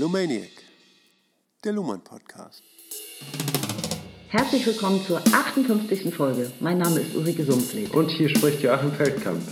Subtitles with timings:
[0.00, 0.48] Lumaniac,
[1.62, 2.62] der Luhmann Podcast.
[4.30, 6.14] Herzlich willkommen zur 58.
[6.14, 6.50] Folge.
[6.58, 7.92] Mein Name ist Ulrike Sumpfleth.
[7.92, 9.42] Und hier spricht Joachim Feldkamp.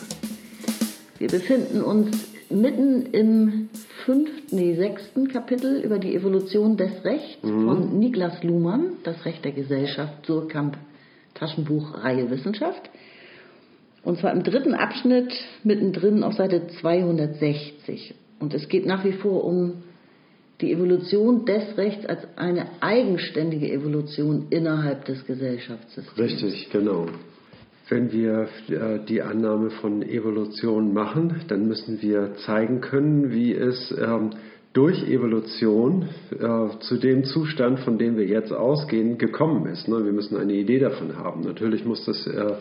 [1.19, 2.17] Wir befinden uns
[2.49, 3.69] mitten im
[4.07, 7.67] fünften, nee, sechsten Kapitel über die Evolution des Rechts mhm.
[7.67, 10.79] von Niklas Luhmann, das Recht der Gesellschaft, Surkamp,
[11.35, 12.89] Taschenbuch, Reihe Wissenschaft.
[14.03, 15.31] Und zwar im dritten Abschnitt
[15.63, 18.15] mittendrin auf Seite 260.
[18.41, 19.83] Und es geht nach wie vor um
[20.61, 26.19] die Evolution des Rechts als eine eigenständige Evolution innerhalb des Gesellschaftssystems.
[26.19, 27.07] Richtig, genau.
[27.89, 33.95] Wenn wir äh, die Annahme von Evolution machen, dann müssen wir zeigen können, wie es
[33.99, 34.31] ähm,
[34.73, 39.89] durch Evolution äh, zu dem Zustand, von dem wir jetzt ausgehen, gekommen ist.
[39.89, 40.05] Ne?
[40.05, 41.43] Wir müssen eine Idee davon haben.
[41.43, 42.55] Natürlich muss das äh,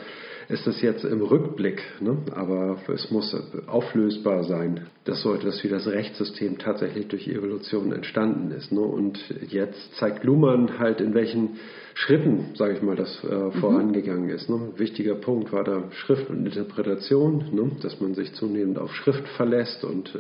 [0.50, 2.18] ist das jetzt im Rückblick, ne?
[2.32, 3.36] aber es muss
[3.68, 8.72] auflösbar sein, dass so etwas wie das Rechtssystem tatsächlich durch Evolution entstanden ist.
[8.72, 8.80] Ne?
[8.80, 11.58] Und jetzt zeigt Luhmann halt, in welchen
[11.96, 13.52] Schritten, sage ich mal, das äh, mhm.
[13.54, 14.50] vorangegangen ist.
[14.50, 14.56] Ne?
[14.56, 17.72] Ein wichtiger Punkt war da Schrift und Interpretation, ne?
[17.82, 20.20] dass man sich zunehmend auf Schrift verlässt und äh,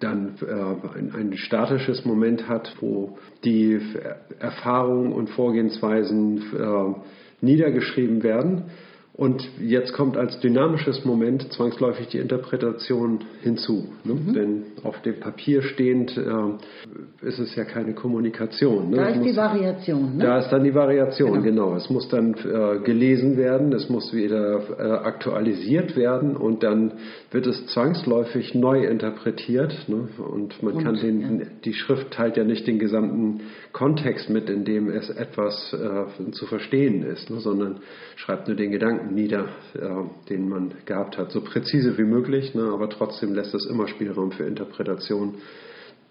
[0.00, 3.78] dann äh, ein, ein, statisches Moment hat, wo die
[4.38, 8.70] Erfahrungen und Vorgehensweisen äh, niedergeschrieben werden
[9.16, 13.86] und jetzt kommt als dynamisches Moment zwangsläufig die Interpretation hinzu.
[14.04, 14.12] Ne?
[14.12, 14.34] Mhm.
[14.34, 18.90] Denn auf dem Papier stehend äh, ist es ja keine Kommunikation.
[18.90, 18.96] Ne?
[18.96, 20.16] Da ist muss, die Variation.
[20.18, 20.22] Ne?
[20.22, 21.70] Da ist dann die Variation, genau.
[21.70, 21.76] genau.
[21.76, 26.92] Es muss dann äh, gelesen werden, es muss wieder äh, aktualisiert werden und dann
[27.30, 29.88] wird es zwangsläufig neu interpretiert.
[29.88, 30.08] Ne?
[30.30, 31.46] Und man und, kann den, ja.
[31.64, 33.40] die Schrift teilt ja nicht den gesamten
[33.72, 37.40] Kontext mit, in dem es etwas äh, zu verstehen ist, ne?
[37.40, 37.80] sondern
[38.16, 41.30] schreibt nur den Gedanken nieder, äh, den man gehabt hat.
[41.32, 45.34] So präzise wie möglich, ne, aber trotzdem lässt es immer Spielraum für Interpretation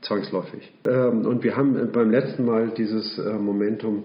[0.02, 0.72] zwangsläufig.
[0.88, 4.04] Ähm, und wir haben beim letzten Mal dieses äh, Momentum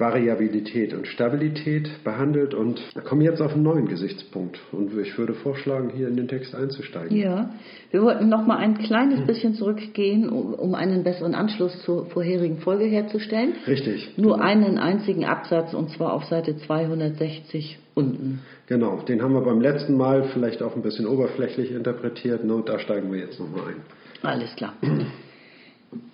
[0.00, 4.58] Variabilität und Stabilität behandelt und kommen jetzt auf einen neuen Gesichtspunkt.
[4.72, 7.16] Und ich würde vorschlagen, hier in den Text einzusteigen.
[7.16, 7.50] Ja,
[7.90, 12.58] wir wollten noch mal ein kleines bisschen zurückgehen, um, um einen besseren Anschluss zur vorherigen
[12.58, 13.52] Folge herzustellen.
[13.66, 14.16] Richtig.
[14.16, 14.44] Nur genau.
[14.44, 18.40] einen einzigen Absatz und zwar auf Seite 260 unten.
[18.66, 22.42] Genau, den haben wir beim letzten Mal vielleicht auch ein bisschen oberflächlich interpretiert.
[22.42, 23.76] Und da steigen wir jetzt noch mal ein.
[24.22, 24.74] Alles klar.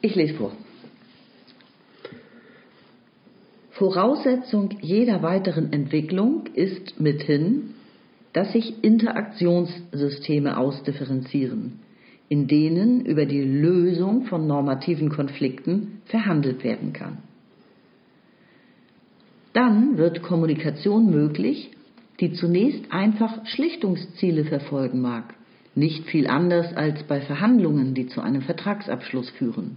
[0.01, 0.53] Ich lese vor.
[3.73, 7.75] Voraussetzung jeder weiteren Entwicklung ist mithin,
[8.33, 11.81] dass sich Interaktionssysteme ausdifferenzieren,
[12.29, 17.19] in denen über die Lösung von normativen Konflikten verhandelt werden kann.
[19.53, 21.71] Dann wird Kommunikation möglich,
[22.21, 25.35] die zunächst einfach Schlichtungsziele verfolgen mag,
[25.75, 29.77] nicht viel anders als bei Verhandlungen, die zu einem Vertragsabschluss führen.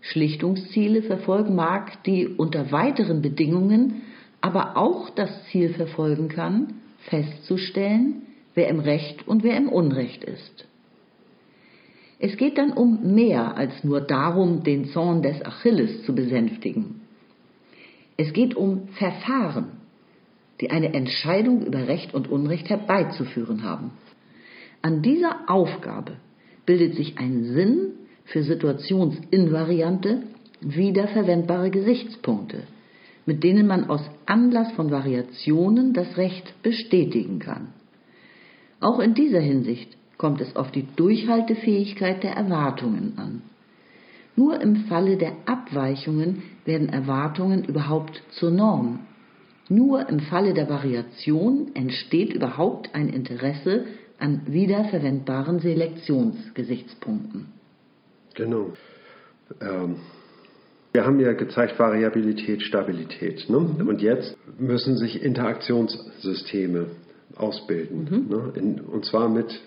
[0.00, 4.02] Schlichtungsziele verfolgen mag, die unter weiteren Bedingungen
[4.40, 6.74] aber auch das Ziel verfolgen kann,
[7.08, 8.22] festzustellen,
[8.54, 10.66] wer im Recht und wer im Unrecht ist.
[12.18, 17.00] Es geht dann um mehr als nur darum, den Zorn des Achilles zu besänftigen.
[18.16, 19.79] Es geht um Verfahren,
[20.60, 23.92] die eine Entscheidung über Recht und Unrecht herbeizuführen haben.
[24.82, 26.16] An dieser Aufgabe
[26.66, 27.92] bildet sich ein Sinn
[28.24, 30.22] für situationsinvariante,
[30.60, 32.62] wiederverwendbare Gesichtspunkte,
[33.26, 37.68] mit denen man aus Anlass von Variationen das Recht bestätigen kann.
[38.80, 43.42] Auch in dieser Hinsicht kommt es auf die Durchhaltefähigkeit der Erwartungen an.
[44.36, 49.00] Nur im Falle der Abweichungen werden Erwartungen überhaupt zur Norm.
[49.70, 53.84] Nur im Falle der Variation entsteht überhaupt ein Interesse
[54.18, 57.46] an wiederverwendbaren Selektionsgesichtspunkten.
[58.34, 58.72] Genau.
[59.60, 59.96] Ähm,
[60.92, 63.48] wir haben ja gezeigt Variabilität, Stabilität.
[63.48, 63.58] Ne?
[63.58, 66.86] Und jetzt müssen sich Interaktionssysteme
[67.36, 68.08] ausbilden.
[68.10, 68.28] Mhm.
[68.28, 68.52] Ne?
[68.56, 69.60] In, und zwar mit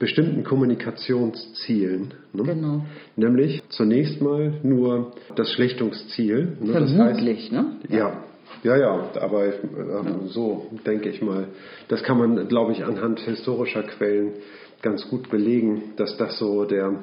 [0.00, 2.12] bestimmten Kommunikationszielen.
[2.32, 2.42] Ne?
[2.42, 2.84] Genau.
[3.14, 6.56] Nämlich zunächst mal nur das Schlichtungsziel.
[6.60, 6.72] Ne?
[6.72, 7.76] Vermutlich, das heißt, ne?
[7.88, 7.98] Ja.
[7.98, 8.24] Ja,
[8.64, 9.52] ja, aber äh,
[10.26, 11.48] so denke ich mal.
[11.88, 14.32] Das kann man, glaube ich, anhand historischer Quellen
[14.82, 16.98] ganz gut belegen, dass das so der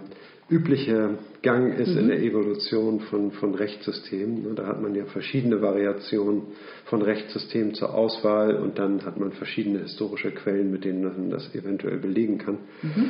[0.50, 2.00] übliche Gang ist mhm.
[2.00, 4.44] in der Evolution von, von Rechtssystemen.
[4.44, 6.44] Ne, da hat man ja verschiedene Variationen
[6.86, 11.56] von Rechtssystemen zur Auswahl und dann hat man verschiedene historische Quellen, mit denen man das
[11.56, 12.58] eventuell belegen kann.
[12.82, 13.10] Mhm.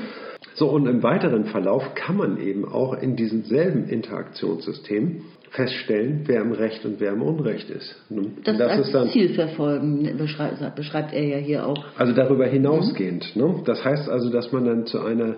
[0.53, 6.41] So, und im weiteren Verlauf kann man eben auch in diesem selben Interaktionssystem feststellen, wer
[6.41, 7.95] im Recht und wer im Unrecht ist.
[8.43, 11.83] Das, das als ist dann, Ziel verfolgen, beschreibt, beschreibt, er ja hier auch.
[11.97, 13.35] Also darüber hinausgehend.
[13.35, 13.41] Mhm.
[13.41, 13.55] Ne?
[13.65, 15.35] Das heißt also, dass man dann zu einer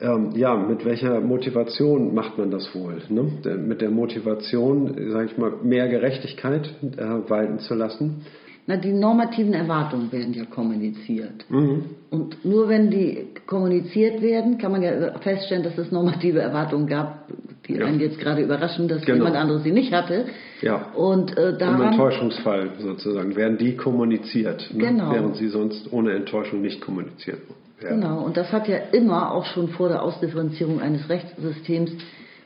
[0.00, 3.02] ähm, ja, mit welcher Motivation macht man das wohl?
[3.08, 3.56] Ne?
[3.56, 8.24] Mit der Motivation, sage ich mal, mehr Gerechtigkeit äh, walten zu lassen.
[8.68, 11.46] Na, die normativen Erwartungen werden ja kommuniziert.
[11.48, 11.84] Mhm.
[12.10, 17.26] Und nur wenn die kommuniziert werden, kann man ja feststellen, dass es normative Erwartungen gab,
[17.68, 17.86] die ja.
[17.86, 19.18] einen jetzt gerade überraschen, dass genau.
[19.18, 20.24] jemand anderes sie nicht hatte.
[20.62, 20.92] Ja.
[20.94, 24.86] Und äh, daran, Im Enttäuschungsfall sozusagen werden die kommuniziert, ne?
[24.86, 25.12] genau.
[25.12, 27.40] während sie sonst ohne Enttäuschung nicht kommuniziert
[27.80, 28.00] werden.
[28.00, 28.22] Genau.
[28.22, 31.92] Und das hat ja immer auch schon vor der Ausdifferenzierung eines Rechtssystems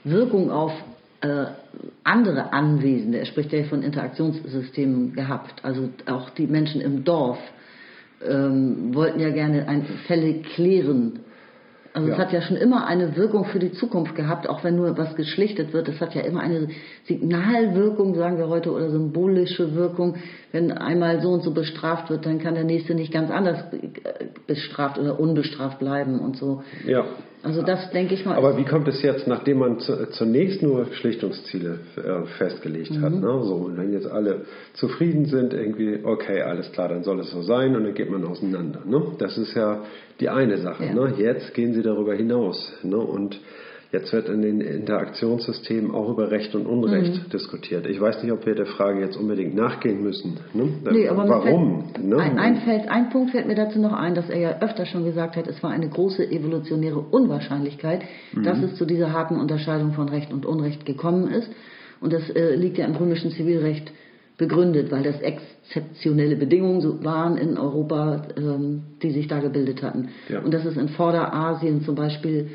[0.04, 0.72] Wirkung auf
[1.20, 1.46] äh,
[2.02, 7.38] andere Anwesende, er spricht ja von Interaktionssystemen gehabt, also auch die Menschen im Dorf
[8.28, 11.20] ähm, wollten ja gerne ein, Fälle klären.
[11.94, 12.14] Also ja.
[12.14, 15.14] es hat ja schon immer eine Wirkung für die Zukunft gehabt, auch wenn nur was
[15.14, 15.88] geschlichtet wird.
[15.88, 16.68] Es hat ja immer eine
[17.04, 20.16] Signalwirkung, sagen wir heute, oder symbolische Wirkung.
[20.52, 23.64] Wenn einmal so und so bestraft wird, dann kann der nächste nicht ganz anders
[24.46, 26.62] bestraft oder unbestraft bleiben und so.
[26.86, 27.04] Ja.
[27.42, 28.36] Also das denke ich mal.
[28.36, 33.02] Aber wie kommt es jetzt, nachdem man zunächst nur Schlichtungsziele äh, festgelegt mhm.
[33.02, 33.12] hat?
[33.12, 33.42] Ne?
[33.42, 34.42] So, und wenn jetzt alle
[34.74, 38.24] zufrieden sind, irgendwie, okay, alles klar, dann soll es so sein und dann geht man
[38.24, 38.82] auseinander.
[38.86, 39.02] Ne?
[39.18, 39.82] Das ist ja
[40.20, 40.84] die eine Sache.
[40.84, 40.94] Ja.
[40.94, 41.14] Ne?
[41.18, 42.72] Jetzt gehen sie darüber hinaus.
[42.82, 42.96] Ne?
[42.96, 43.40] Und
[43.92, 47.28] Jetzt wird in den Interaktionssystemen auch über Recht und Unrecht mhm.
[47.28, 47.86] diskutiert.
[47.86, 50.40] Ich weiß nicht, ob wir der Frage jetzt unbedingt nachgehen müssen.
[50.54, 50.70] Ne?
[50.90, 51.90] Nee, aber Warum?
[51.92, 52.16] Fällt, ne?
[52.16, 55.04] ein, ein, fällt, ein Punkt fällt mir dazu noch ein, dass er ja öfter schon
[55.04, 58.00] gesagt hat, es war eine große evolutionäre Unwahrscheinlichkeit,
[58.32, 58.44] mhm.
[58.44, 61.50] dass es zu dieser harten Unterscheidung von Recht und Unrecht gekommen ist.
[62.00, 63.92] Und das äh, liegt ja im römischen Zivilrecht
[64.38, 70.08] begründet, weil das exzeptionelle Bedingungen waren in Europa, ähm, die sich da gebildet hatten.
[70.30, 70.40] Ja.
[70.40, 72.48] Und dass es in Vorderasien zum Beispiel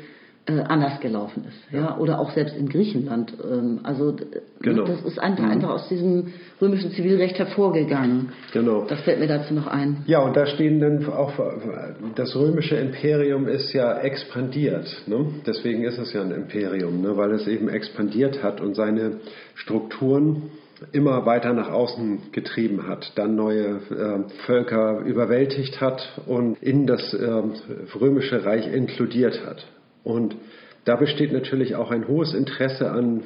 [0.48, 1.72] äh, anders gelaufen ist.
[1.72, 1.80] Ja.
[1.80, 1.98] ja.
[1.98, 3.32] Oder auch selbst in Griechenland.
[3.44, 4.16] Ähm, also
[4.60, 4.84] genau.
[4.84, 5.50] das ist einfach, mhm.
[5.50, 8.30] einfach aus diesem römischen Zivilrecht hervorgegangen.
[8.52, 8.84] Genau.
[8.88, 9.98] Das fällt mir dazu noch ein.
[10.06, 11.32] Ja, und da stehen dann auch,
[12.14, 14.86] das römische Imperium ist ja expandiert.
[15.06, 15.26] Ne?
[15.46, 17.16] Deswegen ist es ja ein Imperium, ne?
[17.16, 19.18] weil es eben expandiert hat und seine
[19.54, 20.50] Strukturen
[20.92, 27.12] immer weiter nach außen getrieben hat, dann neue äh, Völker überwältigt hat und in das
[27.14, 27.42] äh,
[28.00, 29.66] römische Reich inkludiert hat.
[30.08, 30.36] Und
[30.86, 33.24] da besteht natürlich auch ein hohes Interesse an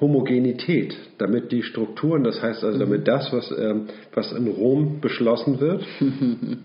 [0.00, 3.74] Homogenität, damit die Strukturen, das heißt also damit das, was, äh,
[4.14, 5.84] was in Rom beschlossen wird,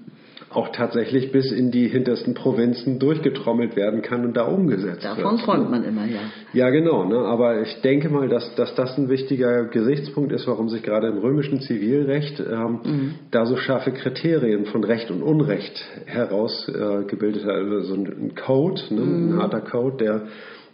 [0.51, 5.25] auch tatsächlich bis in die hintersten Provinzen durchgetrommelt werden kann und da umgesetzt Davon wird.
[5.25, 6.19] Davon träumt man immer, ja.
[6.53, 7.05] Ja, genau.
[7.05, 7.19] Ne?
[7.19, 11.19] Aber ich denke mal, dass, dass das ein wichtiger Gesichtspunkt ist, warum sich gerade im
[11.19, 13.15] römischen Zivilrecht ähm, mhm.
[13.29, 17.53] da so scharfe Kriterien von Recht und Unrecht herausgebildet äh, hat.
[17.53, 19.01] Also so ein Code, ne?
[19.01, 19.29] mhm.
[19.35, 20.21] ein harter Code, der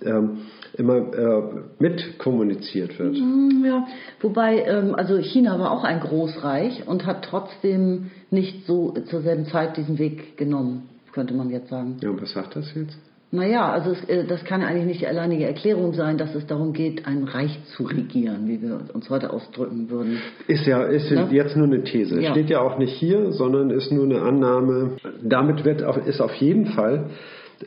[0.05, 0.37] ähm,
[0.77, 1.43] immer äh,
[1.79, 3.15] mit kommuniziert wird.
[3.15, 3.87] Mhm, ja,
[4.21, 9.45] wobei, ähm, also China war auch ein Großreich und hat trotzdem nicht so zur selben
[9.45, 11.97] Zeit diesen Weg genommen, könnte man jetzt sagen.
[12.01, 12.97] Ja, und was sagt das jetzt?
[13.31, 16.73] Naja, also es, äh, das kann eigentlich nicht die alleinige Erklärung sein, dass es darum
[16.73, 20.19] geht, ein Reich zu regieren, wie wir uns heute ausdrücken würden.
[20.47, 21.27] Ist ja ist ja?
[21.29, 22.21] jetzt nur eine These.
[22.21, 22.31] Ja.
[22.31, 24.97] Steht ja auch nicht hier, sondern ist nur eine Annahme.
[25.21, 27.09] Damit wird auf, ist auf jeden Fall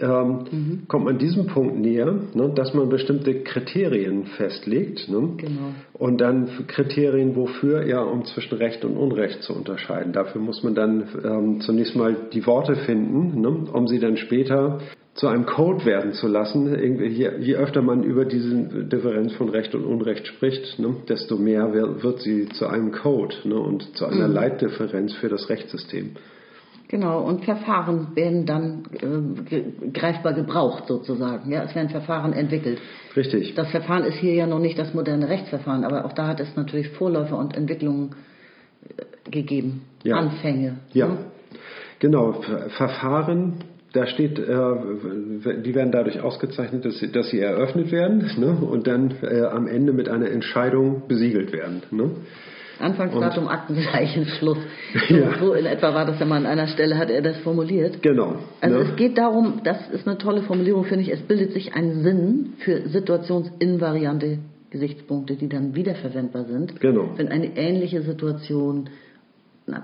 [0.00, 0.82] ähm, mhm.
[0.88, 5.08] kommt man diesem Punkt näher, ne, dass man bestimmte Kriterien festlegt.
[5.08, 5.74] Ne, genau.
[5.94, 7.86] Und dann Kriterien wofür?
[7.86, 10.12] Ja, um zwischen Recht und Unrecht zu unterscheiden.
[10.12, 14.80] Dafür muss man dann ähm, zunächst mal die Worte finden, ne, um sie dann später
[15.14, 16.78] zu einem Code werden zu lassen.
[16.78, 18.54] Je, je, öfter man über diese
[18.84, 23.58] Differenz von Recht und Unrecht spricht, ne, desto mehr wird sie zu einem Code ne,
[23.58, 24.34] und zu einer mhm.
[24.34, 26.12] Leitdifferenz für das Rechtssystem.
[26.88, 28.84] Genau, und Verfahren werden dann
[29.50, 31.50] äh, greifbar gebraucht sozusagen.
[31.50, 32.80] Ja, es werden Verfahren entwickelt.
[33.14, 33.54] Richtig.
[33.54, 36.56] Das Verfahren ist hier ja noch nicht das moderne Rechtsverfahren, aber auch da hat es
[36.56, 38.14] natürlich Vorläufer und Entwicklungen
[38.88, 39.82] äh, gegeben.
[40.02, 40.16] Ja.
[40.16, 40.78] Anfänge.
[40.94, 41.18] Ja, ne?
[41.98, 42.40] genau.
[42.76, 43.58] Verfahren
[43.92, 48.58] da steht, äh, die werden dadurch ausgezeichnet, dass sie, dass sie eröffnet werden ne?
[48.60, 51.82] und dann äh, am Ende mit einer Entscheidung besiegelt werden.
[51.90, 52.10] Ne?
[52.80, 54.58] Anfangsdatum, Aktenzeichen, Schluss.
[55.08, 55.38] So, ja.
[55.38, 58.02] so, in etwa war das ja mal an einer Stelle, hat er das formuliert.
[58.02, 58.36] Genau.
[58.60, 58.84] Also ne?
[58.84, 62.54] es geht darum, das ist eine tolle Formulierung, finde ich, es bildet sich ein Sinn
[62.58, 64.38] für situationsinvariante
[64.70, 66.80] Gesichtspunkte, die dann wiederverwendbar sind.
[66.80, 67.10] Genau.
[67.16, 68.88] Wenn eine ähnliche Situation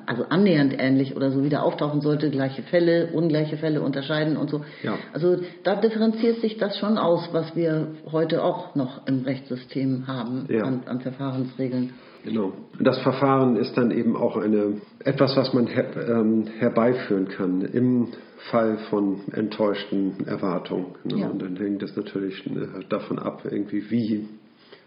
[0.07, 4.63] also annähernd ähnlich oder so wieder auftauchen sollte, gleiche Fälle, ungleiche Fälle unterscheiden und so.
[4.83, 4.99] Ja.
[5.13, 10.47] Also da differenziert sich das schon aus, was wir heute auch noch im Rechtssystem haben
[10.49, 10.63] ja.
[10.63, 11.93] an, an, Verfahrensregeln.
[12.25, 12.53] Genau.
[12.81, 18.09] Das Verfahren ist dann eben auch eine, etwas, was man her, ähm, herbeiführen kann im
[18.51, 20.95] Fall von enttäuschten Erwartungen.
[21.05, 21.19] Ne?
[21.19, 21.29] Ja.
[21.29, 24.29] Und dann hängt es natürlich äh, davon ab, irgendwie wie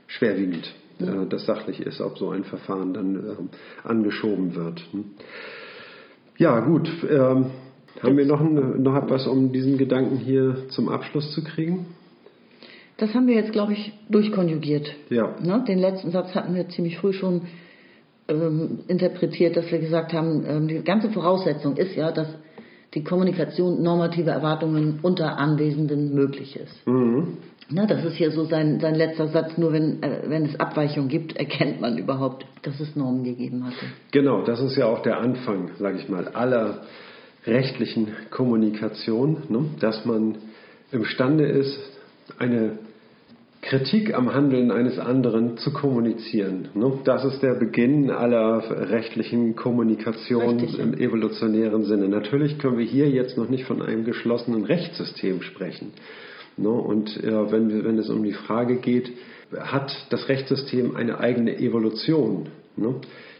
[0.07, 1.23] schwerwiegend ja.
[1.23, 4.81] Äh, das sachlich ist, ob so ein Verfahren dann äh, angeschoben wird.
[4.91, 5.05] Hm.
[6.37, 6.89] Ja, gut.
[7.09, 7.47] Ähm,
[8.01, 11.87] Haben wir noch, ein, noch etwas, um diesen Gedanken hier zum Abschluss zu kriegen?
[12.97, 14.91] Das haben wir jetzt, glaube ich, durchkonjugiert.
[15.09, 15.35] Ja.
[15.41, 15.63] Ne?
[15.67, 17.43] Den letzten Satz hatten wir ziemlich früh schon
[18.27, 22.27] ähm, interpretiert, dass wir gesagt haben, ähm, die ganze Voraussetzung ist ja, dass
[22.93, 26.87] die Kommunikation normative Erwartungen unter Anwesenden möglich ist.
[26.87, 27.37] Mhm.
[27.69, 29.57] Na, das ist hier so sein, sein letzter Satz.
[29.57, 33.85] Nur wenn, äh, wenn es Abweichungen gibt, erkennt man überhaupt, dass es Normen gegeben hatte.
[34.11, 36.81] Genau, das ist ja auch der Anfang, sage ich mal, aller
[37.45, 39.65] rechtlichen Kommunikation, ne?
[39.79, 40.37] dass man
[40.91, 41.77] imstande ist,
[42.39, 42.79] eine
[43.67, 46.69] Kritik am Handeln eines anderen zu kommunizieren.
[46.73, 46.99] Ne?
[47.03, 52.07] Das ist der Beginn aller rechtlichen Kommunikation Richtig, im evolutionären Sinne.
[52.07, 55.91] Natürlich können wir hier jetzt noch nicht von einem geschlossenen Rechtssystem sprechen.
[56.55, 56.69] Ne?
[56.69, 59.11] Und äh, wenn, es um die Frage geht,
[59.59, 62.47] hat das Rechtssystem eine eigene Evolution?
[62.77, 62.95] Ne?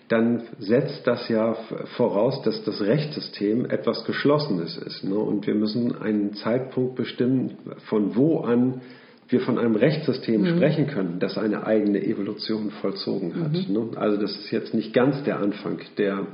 [0.10, 1.56] Dann setzt das ja
[1.96, 5.06] voraus, dass das Rechtssystem etwas Geschlossenes ist.
[5.06, 5.16] Ne?
[5.16, 7.58] Und wir müssen einen Zeitpunkt bestimmen,
[7.88, 8.82] von wo an
[9.30, 13.70] wir von einem Rechtssystem sprechen können, das eine eigene Evolution vollzogen hat.
[13.70, 13.90] Ne?
[13.96, 16.28] Also das ist jetzt nicht ganz der Anfang der,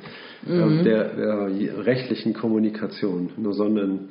[0.48, 4.10] äh, der äh, rechtlichen Kommunikation, nur sondern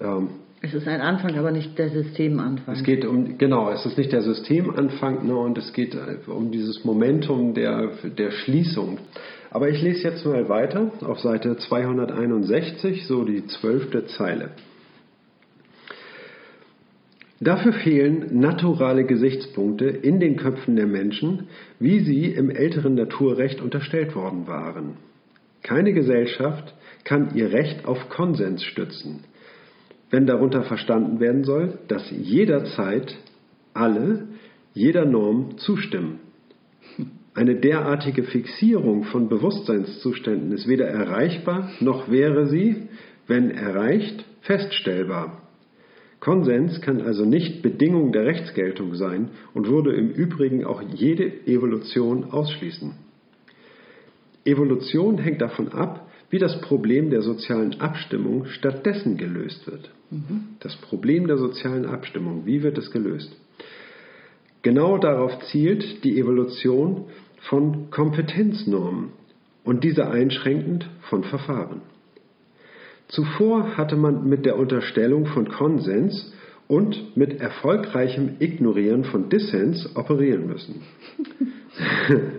[0.00, 0.28] ähm,
[0.62, 2.74] Es ist ein Anfang, aber nicht der Systemanfang.
[2.74, 6.52] es geht um, genau, es ist nicht der Systemanfang, ne, und es geht äh, um
[6.52, 8.98] dieses Momentum der, der Schließung.
[9.50, 14.50] Aber ich lese jetzt mal weiter auf Seite 261, so die zwölfte Zeile.
[17.40, 24.14] Dafür fehlen naturale Gesichtspunkte in den Köpfen der Menschen, wie sie im älteren Naturrecht unterstellt
[24.14, 24.98] worden waren.
[25.62, 29.24] Keine Gesellschaft kann ihr Recht auf Konsens stützen
[30.10, 33.16] wenn darunter verstanden werden soll, dass jederzeit
[33.72, 34.26] alle
[34.74, 36.18] jeder Norm zustimmen.
[37.32, 42.88] Eine derartige Fixierung von Bewusstseinszuständen ist weder erreichbar, noch wäre sie,
[43.28, 45.40] wenn erreicht, feststellbar.
[46.20, 52.30] Konsens kann also nicht Bedingung der Rechtsgeltung sein und würde im Übrigen auch jede Evolution
[52.30, 52.92] ausschließen.
[54.44, 59.90] Evolution hängt davon ab, wie das Problem der sozialen Abstimmung stattdessen gelöst wird.
[60.60, 63.34] Das Problem der sozialen Abstimmung, wie wird es gelöst?
[64.62, 67.06] Genau darauf zielt die Evolution
[67.48, 69.10] von Kompetenznormen
[69.64, 71.82] und diese einschränkend von Verfahren.
[73.10, 76.32] Zuvor hatte man mit der Unterstellung von Konsens
[76.68, 80.82] und mit erfolgreichem Ignorieren von Dissens operieren müssen.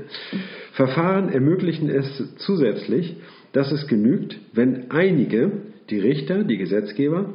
[0.74, 3.18] Verfahren ermöglichen es zusätzlich,
[3.52, 5.52] dass es genügt, wenn einige,
[5.90, 7.34] die Richter, die Gesetzgeber,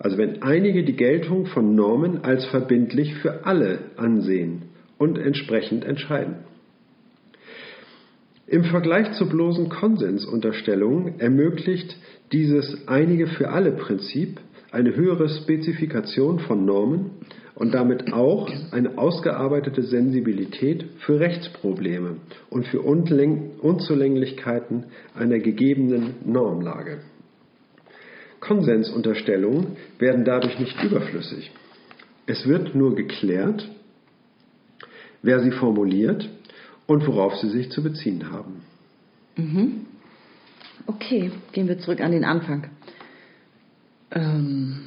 [0.00, 4.62] also wenn einige die Geltung von Normen als verbindlich für alle ansehen
[4.98, 6.38] und entsprechend entscheiden.
[8.46, 11.96] Im Vergleich zu bloßen Konsensunterstellungen ermöglicht
[12.32, 14.40] dieses einige für alle Prinzip
[14.70, 17.10] eine höhere Spezifikation von Normen
[17.54, 22.16] und damit auch eine ausgearbeitete Sensibilität für Rechtsprobleme
[22.50, 26.98] und für Unzulänglichkeiten einer gegebenen Normlage.
[28.40, 31.52] Konsensunterstellungen werden dadurch nicht überflüssig.
[32.26, 33.68] Es wird nur geklärt,
[35.22, 36.28] wer sie formuliert
[36.86, 38.62] und worauf sie sich zu beziehen haben.
[40.86, 42.68] Okay, gehen wir zurück an den Anfang.
[44.10, 44.80] Ähm,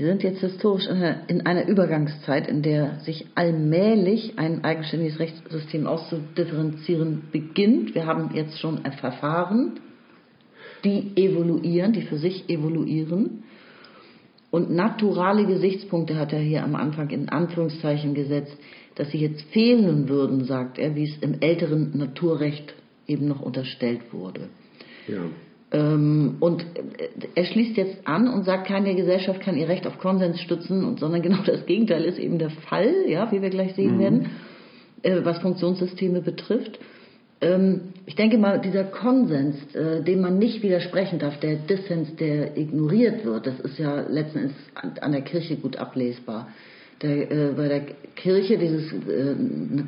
[0.00, 5.18] wir sind jetzt historisch in einer, in einer Übergangszeit, in der sich allmählich ein eigenständiges
[5.18, 7.94] Rechtssystem auszudifferenzieren beginnt.
[7.94, 9.80] Wir haben jetzt schon ein Verfahren,
[10.84, 13.44] die evoluieren, die für sich evoluieren.
[14.50, 18.56] Und naturale Gesichtspunkte hat er hier am Anfang in Anführungszeichen gesetzt,
[18.94, 22.74] dass sie jetzt fehlen würden, sagt er, wie es im älteren Naturrecht
[23.10, 24.48] eben noch unterstellt wurde.
[25.08, 25.22] Ja.
[25.72, 26.64] Ähm, und
[27.34, 30.98] er schließt jetzt an und sagt, keine Gesellschaft kann ihr Recht auf Konsens stützen, und,
[30.98, 34.30] sondern genau das Gegenteil ist eben der Fall, ja, wie wir gleich sehen werden,
[35.02, 36.78] äh, was Funktionssysteme betrifft.
[37.40, 42.56] Ähm, ich denke mal, dieser Konsens, äh, dem man nicht widersprechen darf, der Dissens, der
[42.56, 46.48] ignoriert wird, das ist ja letzten Endes an, an der Kirche gut ablesbar.
[47.02, 47.80] Der, äh, bei der
[48.14, 49.34] Kirche dieses äh,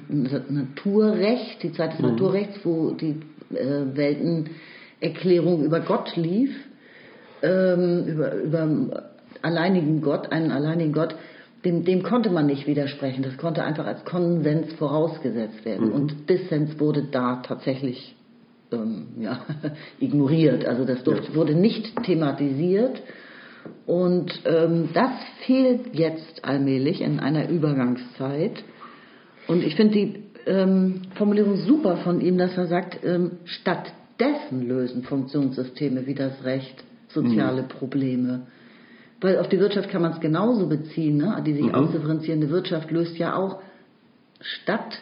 [0.08, 3.16] Na- Naturrecht, die Zeit des Naturrechts, wo die
[3.54, 6.50] äh, Weltenerklärung über Gott lief,
[7.42, 9.02] ähm, über, über
[9.42, 11.14] alleinigen Gott, einen alleinigen Gott,
[11.64, 13.22] dem, dem konnte man nicht widersprechen.
[13.22, 15.92] Das konnte einfach als Konsens vorausgesetzt werden.
[15.92, 18.16] Und Dissens wurde da tatsächlich
[18.72, 19.40] ähm, ja,
[20.00, 20.64] ignoriert.
[20.64, 23.02] Also das durfte, wurde nicht thematisiert.
[23.86, 25.10] Und ähm, das
[25.46, 28.62] fehlt jetzt allmählich in einer Übergangszeit.
[29.48, 35.02] Und ich finde die ähm, Formulierung super von ihm, dass er sagt, ähm, stattdessen lösen
[35.02, 37.68] Funktionssysteme wie das Recht soziale mhm.
[37.68, 38.46] Probleme.
[39.20, 41.18] Weil auf die Wirtschaft kann man es genauso beziehen.
[41.18, 41.42] Ne?
[41.46, 41.74] Die sich mhm.
[41.74, 43.60] ausdifferenzierende Wirtschaft löst ja auch
[44.40, 44.98] statt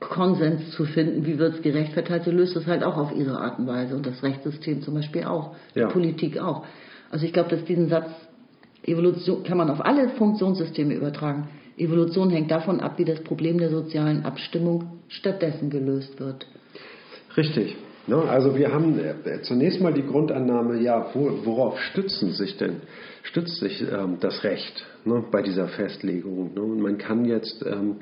[0.00, 3.38] Konsens zu finden, wie wird es gerecht verteilt, so löst es halt auch auf ihre
[3.38, 3.96] Art und Weise.
[3.96, 5.86] Und das Rechtssystem zum Beispiel auch, ja.
[5.86, 6.64] die Politik auch.
[7.12, 8.10] Also ich glaube, dass diesen Satz
[8.84, 11.48] Evolution kann man auf alle Funktionssysteme übertragen.
[11.76, 16.46] Evolution hängt davon ab, wie das Problem der sozialen Abstimmung stattdessen gelöst wird.
[17.36, 17.76] Richtig.
[18.06, 18.16] Ne?
[18.16, 22.80] Also wir haben äh, zunächst mal die Grundannahme, ja, worauf stützen sich denn,
[23.22, 26.52] stützt sich ähm, das Recht ne, bei dieser Festlegung?
[26.54, 26.62] Ne?
[26.62, 27.96] Und man kann jetzt ähm,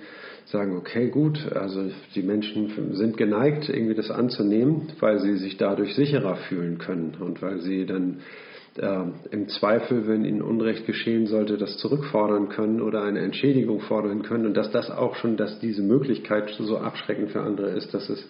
[0.47, 5.95] sagen, okay, gut, also die Menschen sind geneigt, irgendwie das anzunehmen, weil sie sich dadurch
[5.95, 8.21] sicherer fühlen können und weil sie dann
[8.79, 14.47] im Zweifel, wenn ihnen Unrecht geschehen sollte, das zurückfordern können oder eine Entschädigung fordern können
[14.47, 18.25] und dass das auch schon, dass diese Möglichkeit so abschreckend für andere ist, dass es,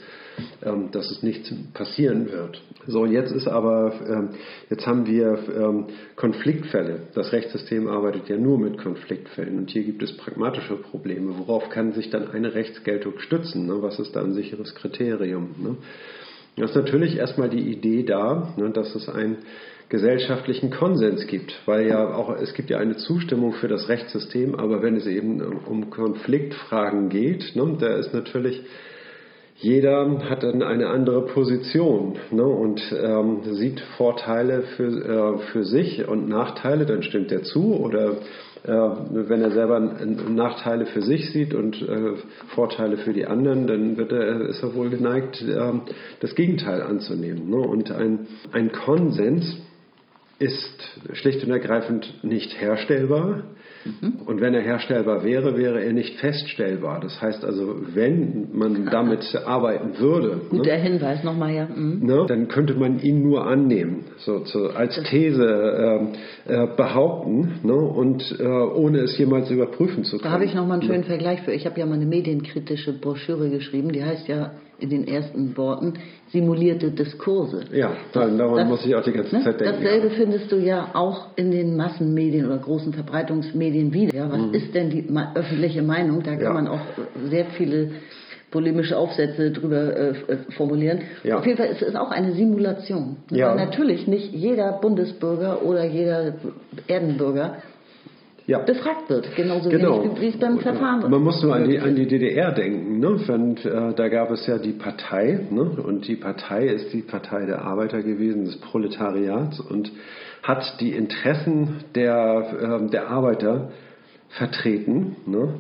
[0.63, 2.63] ähm, dass es nicht passieren wird.
[2.87, 4.31] So, jetzt ist aber, ähm,
[4.71, 7.09] jetzt haben wir ähm, Konfliktfälle.
[7.15, 11.35] Das Rechtssystem arbeitet ja nur mit Konfliktfällen und hier gibt es pragmatische Probleme.
[11.37, 13.67] Worauf kann sich dann eine Rechtsgeltung stützen?
[13.67, 13.83] Ne?
[13.83, 15.51] Was ist da ein sicheres Kriterium?
[15.59, 15.77] Ne?
[16.57, 19.39] Da ist natürlich erstmal die Idee da, ne, dass es ein
[19.91, 24.83] gesellschaftlichen Konsens gibt, weil ja auch es gibt ja eine Zustimmung für das Rechtssystem, aber
[24.83, 28.63] wenn es eben um Konfliktfragen geht, ne, da ist natürlich
[29.57, 36.07] jeder hat dann eine andere Position ne, und ähm, sieht Vorteile für, äh, für sich
[36.09, 38.13] und Nachteile, dann stimmt er zu oder
[38.63, 42.13] äh, wenn er selber Nachteile für sich sieht und äh,
[42.55, 45.73] Vorteile für die anderen, dann wird er, ist er wohl geneigt, äh,
[46.21, 47.51] das Gegenteil anzunehmen.
[47.51, 47.57] Ne?
[47.57, 49.59] Und ein, ein Konsens
[50.41, 53.45] ist schlicht und ergreifend nicht herstellbar.
[53.85, 54.23] Mhm.
[54.27, 57.01] Und wenn er herstellbar wäre, wäre er nicht feststellbar.
[57.01, 62.05] Das heißt also, wenn man damit arbeiten würde, guter ne, Hinweis nochmal ja, mhm.
[62.05, 66.13] ne, dann könnte man ihn nur annehmen, so, so als These
[66.47, 70.25] äh, äh, behaupten ne, und äh, ohne es jemals überprüfen zu können.
[70.25, 71.53] Da habe ich nochmal einen schönen Vergleich für.
[71.53, 75.95] Ich habe ja mal eine medienkritische Broschüre geschrieben, die heißt ja in den ersten Worten
[76.33, 77.65] simulierte Diskurse.
[77.73, 79.45] Ja, daran das, muss ich auch die ganze ne?
[79.45, 79.83] Zeit denken.
[79.83, 80.15] Dasselbe ja.
[80.15, 84.15] findest du ja auch in den Massenmedien oder großen Verbreitungsmedien wieder.
[84.15, 84.55] Ja, was mhm.
[84.55, 86.23] ist denn die öffentliche Meinung?
[86.23, 86.53] Da kann ja.
[86.53, 86.81] man auch
[87.29, 87.91] sehr viele
[88.51, 91.01] polemische Aufsätze drüber äh, äh, formulieren.
[91.23, 91.39] Ja.
[91.39, 93.17] Auf jeden Fall ist es auch eine Simulation.
[93.31, 93.51] Ja.
[93.51, 96.35] Weil natürlich nicht jeder Bundesbürger oder jeder
[96.87, 97.57] Erdenbürger
[98.47, 98.59] ja.
[98.61, 100.05] befragt wird, genauso genau.
[100.19, 102.99] wie es beim Verfahren Man muss nur an die, an die DDR denken.
[102.99, 103.21] Ne?
[103.27, 105.63] Wenn, äh, da gab es ja die Partei ne?
[105.63, 109.91] und die Partei ist die Partei der Arbeiter gewesen, des Proletariats und
[110.43, 113.71] hat die Interessen der, äh, der Arbeiter
[114.31, 115.17] vertreten.
[115.27, 115.55] Ne?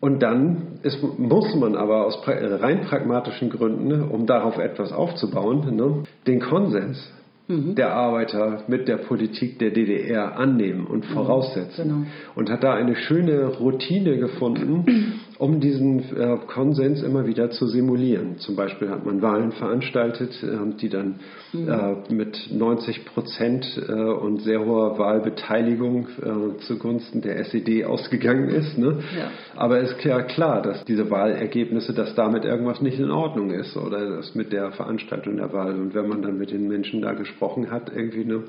[0.00, 6.02] Und dann ist, muss man aber aus rein pragmatischen Gründen, um darauf etwas aufzubauen, ne,
[6.26, 7.10] den Konsens
[7.48, 7.74] mhm.
[7.74, 11.14] der Arbeiter mit der Politik der DDR annehmen und mhm.
[11.14, 11.88] voraussetzen.
[11.88, 12.06] Genau.
[12.34, 18.38] Und hat da eine schöne Routine gefunden, um diesen äh, Konsens immer wieder zu simulieren.
[18.38, 21.16] Zum Beispiel hat man Wahlen veranstaltet, äh, die dann
[21.52, 21.68] mhm.
[21.68, 28.78] äh, mit 90 Prozent äh, und sehr hoher Wahlbeteiligung äh, zugunsten der SED ausgegangen ist.
[28.78, 29.00] Ne?
[29.18, 29.30] Ja.
[29.56, 33.76] Aber es ist ja klar, dass diese Wahlergebnisse, dass damit irgendwas nicht in Ordnung ist
[33.76, 35.74] oder das mit der Veranstaltung der Wahl.
[35.74, 38.44] Und wenn man dann mit den Menschen da gesprochen hat, irgendwie ne,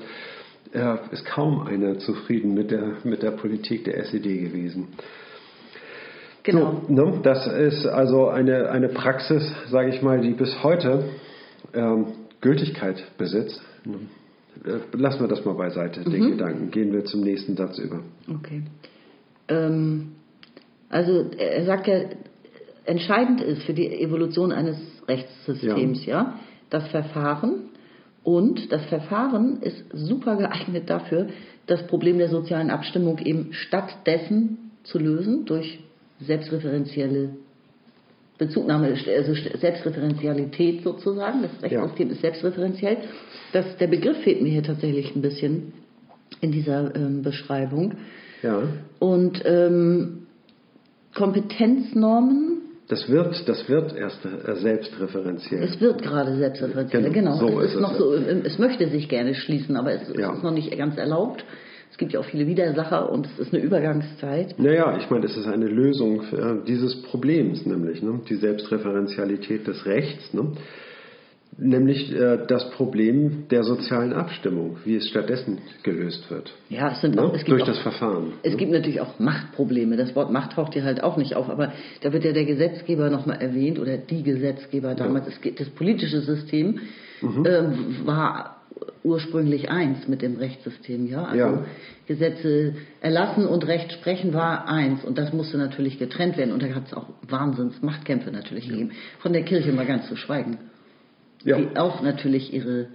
[1.10, 4.88] ist kaum einer zufrieden mit der, mit der Politik der SED gewesen.
[6.46, 6.80] Genau.
[6.86, 11.06] So, ne, das ist also eine, eine Praxis, sage ich mal, die bis heute
[11.74, 12.06] ähm,
[12.40, 13.60] Gültigkeit besitzt.
[14.64, 16.12] Äh, lassen wir das mal beiseite, mhm.
[16.12, 16.70] den Gedanken.
[16.70, 18.00] Gehen wir zum nächsten Satz über.
[18.32, 18.62] Okay.
[19.48, 20.12] Ähm,
[20.88, 22.02] also er sagt ja,
[22.84, 24.76] entscheidend ist für die Evolution eines
[25.08, 26.34] Rechtssystems ja, ja
[26.70, 27.70] das Verfahren.
[28.22, 31.26] Und das Verfahren ist super geeignet dafür,
[31.66, 35.80] das Problem der sozialen Abstimmung eben stattdessen zu lösen durch
[36.20, 37.30] selbstreferenzielle
[38.38, 41.42] Bezugnahme, also Selbstreferenzialität sozusagen.
[41.42, 42.14] Das Rechtssystem ja.
[42.14, 42.98] ist selbstreferenziell.
[43.52, 45.72] Das, der Begriff fehlt mir hier tatsächlich ein bisschen
[46.40, 47.94] in dieser ähm, Beschreibung.
[48.42, 48.62] Ja.
[48.98, 50.26] Und ähm,
[51.14, 52.58] Kompetenznormen.
[52.88, 55.62] Das wird, das wird erst äh, selbstreferenziell.
[55.62, 57.38] Es wird gerade selbstreferenziell, genau.
[57.38, 57.52] genau.
[57.52, 60.34] So es, ist, ist noch so, es möchte sich gerne schließen, aber es, ja.
[60.34, 61.44] ist noch nicht ganz erlaubt.
[61.96, 64.58] Es gibt ja auch viele Widersacher und es ist eine Übergangszeit.
[64.58, 66.20] Naja, ich meine, es ist eine Lösung
[66.68, 68.20] dieses Problems, nämlich ne?
[68.28, 70.34] die Selbstreferenzialität des Rechts.
[70.34, 70.52] Ne?
[71.56, 76.52] Nämlich äh, das Problem der sozialen Abstimmung, wie es stattdessen gelöst wird.
[76.68, 77.22] Ja, es sind ne?
[77.22, 78.34] auch, es durch auch, das Verfahren.
[78.42, 78.58] Es ne?
[78.58, 79.96] gibt natürlich auch Machtprobleme.
[79.96, 83.08] Das Wort Macht taucht hier halt auch nicht auf, aber da wird ja der Gesetzgeber
[83.08, 85.28] nochmal erwähnt oder die Gesetzgeber damals.
[85.28, 85.50] Ja.
[85.50, 86.78] Es das politische System
[87.22, 88.55] ähm, war
[89.04, 91.24] ursprünglich eins mit dem Rechtssystem, ja.
[91.24, 91.64] Also Ja.
[92.06, 96.68] Gesetze erlassen und Recht sprechen war eins und das musste natürlich getrennt werden und da
[96.74, 98.92] hat es auch Wahnsinns Machtkämpfe natürlich gegeben.
[99.20, 100.58] Von der Kirche mal ganz zu schweigen,
[101.44, 101.56] Ja.
[101.56, 102.88] die auch natürlich ihre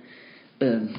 [0.59, 0.89] ähm,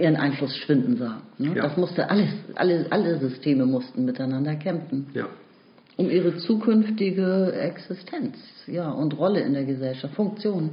[0.00, 1.22] ihren Einfluss schwinden sah.
[1.38, 1.54] Ne?
[1.54, 1.62] Ja.
[1.62, 5.28] Das musste alles, alle, alle Systeme mussten miteinander kämpfen Ja.
[5.96, 8.36] um ihre zukünftige Existenz,
[8.66, 10.70] ja und Rolle in der Gesellschaft, Funktion.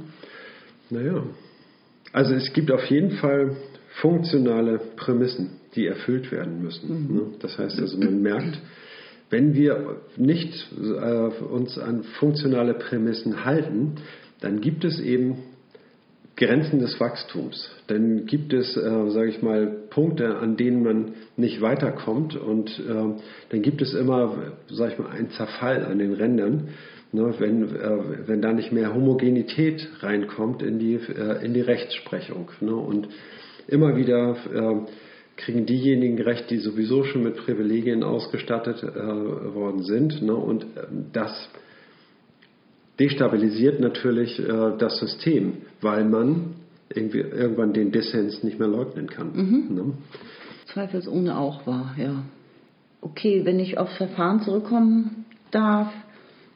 [0.90, 1.22] Naja.
[2.14, 3.56] Also es gibt auf jeden Fall
[4.00, 7.12] funktionale Prämissen, die erfüllt werden müssen.
[7.12, 7.22] Ne?
[7.40, 8.60] Das heißt also, man merkt,
[9.30, 13.96] wenn wir nicht äh, uns an funktionale Prämissen halten,
[14.40, 15.38] dann gibt es eben
[16.36, 17.68] Grenzen des Wachstums.
[17.88, 23.20] Dann gibt es, äh, sage ich mal, Punkte, an denen man nicht weiterkommt und äh,
[23.50, 26.68] dann gibt es immer, sage ich mal, einen Zerfall an den Rändern,
[27.14, 32.50] ne, wenn, äh, wenn da nicht mehr Homogenität reinkommt in die, äh, in die Rechtsprechung.
[32.60, 33.08] Ne, und
[33.68, 34.86] immer wieder äh,
[35.36, 40.22] kriegen diejenigen Recht, die sowieso schon mit Privilegien ausgestattet äh, worden sind.
[40.22, 41.48] Ne, und äh, das
[42.98, 46.54] destabilisiert natürlich äh, das System, weil man
[46.94, 49.32] irgendwie irgendwann den Dissens nicht mehr leugnen kann.
[49.74, 49.92] Ne?
[50.66, 52.24] Zweifelsohne auch wahr, ja.
[53.00, 55.92] Okay, wenn ich aufs Verfahren zurückkommen darf,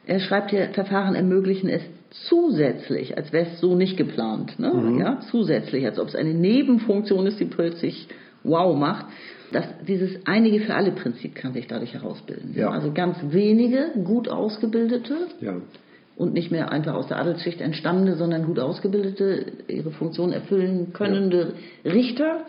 [0.05, 1.81] er schreibt hier, Verfahren ermöglichen es
[2.27, 4.97] zusätzlich, als wäre es so nicht geplant, ne?
[4.99, 8.07] ja, zusätzlich, als ob es eine Nebenfunktion ist, die plötzlich
[8.43, 9.05] wow macht.
[9.51, 12.53] Das, dieses einige für alle Prinzip kann sich dadurch herausbilden.
[12.55, 12.69] Ja.
[12.69, 15.55] Also ganz wenige gut ausgebildete, Ja.
[16.15, 21.53] und nicht mehr einfach aus der Adelsschicht entstammende, sondern gut ausgebildete, ihre Funktion erfüllen könnende
[21.85, 22.45] Richter,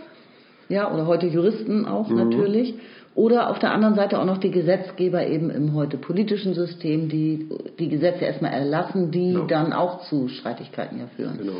[0.69, 2.75] ja, oder heute Juristen auch natürlich.
[3.14, 7.49] Oder auf der anderen Seite auch noch die Gesetzgeber eben im heute politischen System, die
[7.79, 9.46] die Gesetze erstmal erlassen, die Ja.
[9.46, 11.38] dann auch zu Streitigkeiten ja führen.
[11.38, 11.57] Genau.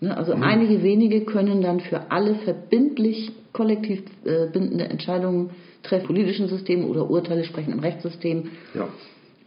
[0.00, 5.50] Ne, also einige wenige können dann für alle verbindlich kollektiv äh, bindende Entscheidungen
[5.82, 8.88] treffen, politischen System oder Urteile sprechen im Rechtssystem Ja.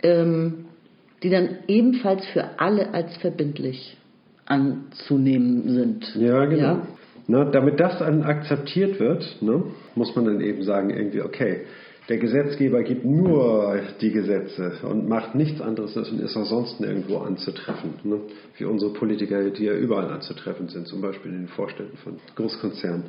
[0.03, 0.65] ähm,
[1.21, 3.97] die dann ebenfalls für alle als verbindlich
[4.45, 6.15] anzunehmen sind.
[6.15, 6.61] Ja, genau.
[6.61, 6.87] Ja?
[7.31, 9.63] Na, damit das dann akzeptiert wird, ne,
[9.93, 11.61] muss man dann eben sagen, irgendwie, okay,
[12.09, 17.19] der Gesetzgeber gibt nur die Gesetze und macht nichts anderes und ist auch sonst nirgendwo
[17.19, 17.93] anzutreffen.
[18.03, 18.21] Ne?
[18.57, 23.03] Wie unsere Politiker, die ja überall anzutreffen sind, zum Beispiel in den Vorständen von Großkonzernen.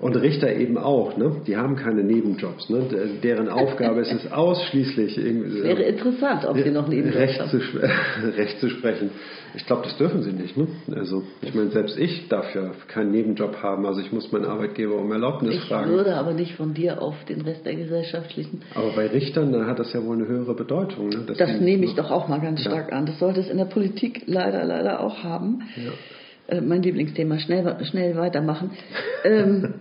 [0.00, 1.42] Und Richter eben auch, ne?
[1.46, 2.68] die haben keine Nebenjobs.
[2.70, 2.86] Ne?
[3.22, 5.62] Deren Aufgabe ist es ausschließlich irgendwie.
[5.62, 7.86] Wäre interessant, ob sie noch neben Recht zu, sp-
[8.36, 9.10] Recht zu sprechen.
[9.54, 10.56] Ich glaube, das dürfen sie nicht.
[10.56, 10.66] Ne?
[10.96, 13.86] Also, ich meine, selbst ich darf ja keinen Nebenjob haben.
[13.86, 15.90] Also, ich muss meinen Arbeitgeber um Erlaubnis Ich fragen.
[15.92, 18.62] würde aber nicht von dir auf den Rest der Gesellschaft schließen.
[18.74, 21.10] Aber bei Richtern, da hat das ja wohl eine höhere Bedeutung.
[21.10, 21.26] Ne?
[21.38, 22.72] Das nehme ich doch auch mal ganz Ja.
[22.72, 23.06] stark an.
[23.06, 25.62] Das sollte es in der Politik leider, leider auch haben.
[26.48, 28.70] Äh, mein Lieblingsthema, schnell, schnell weitermachen.
[29.24, 29.74] ähm,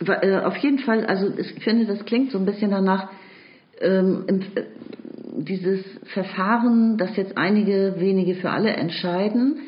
[0.06, 3.08] äh, auf jeden Fall, also ich finde, das klingt so ein bisschen danach,
[3.80, 4.62] ähm, äh,
[5.36, 5.80] dieses
[6.12, 9.60] Verfahren, das jetzt einige wenige für alle entscheiden,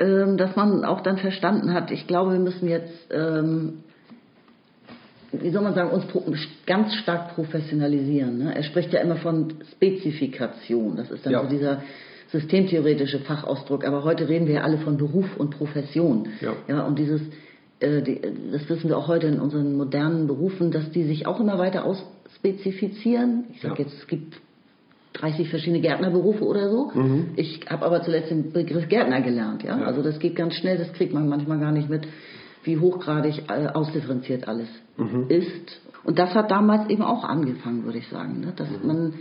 [0.00, 3.78] ähm, dass man auch dann verstanden hat, ich glaube, wir müssen jetzt ähm,
[5.32, 6.06] wie soll man sagen, uns
[6.66, 8.38] ganz stark professionalisieren.
[8.38, 8.54] Ne?
[8.54, 10.96] Er spricht ja immer von Spezifikation.
[10.96, 11.42] Das ist dann Ja.
[11.42, 11.82] so dieser
[12.32, 13.84] systemtheoretische Fachausdruck.
[13.86, 16.28] Aber heute reden wir ja alle von Beruf und Profession.
[16.68, 16.82] Ja.
[16.84, 17.20] und dieses,
[17.80, 18.20] äh, die,
[18.52, 21.84] das wissen wir auch heute in unseren modernen Berufen, dass die sich auch immer weiter
[21.84, 23.44] ausspezifizieren.
[23.52, 23.84] Ich sage Ja.
[23.88, 24.34] jetzt, es gibt
[25.14, 26.92] 30 verschiedene Gärtnerberufe oder so.
[27.36, 29.62] Ich habe aber zuletzt den Begriff Gärtner gelernt.
[29.62, 29.78] Ja?
[29.78, 29.86] Ja.
[29.86, 32.06] Also das geht ganz schnell, das kriegt man manchmal gar nicht mit,
[32.64, 34.68] wie hochgradig äh, ausdifferenziert alles
[35.28, 35.80] ist.
[36.04, 38.40] Und das hat damals eben auch angefangen, würde ich sagen.
[38.40, 38.52] Ne?
[38.56, 39.14] Dass man, ähm,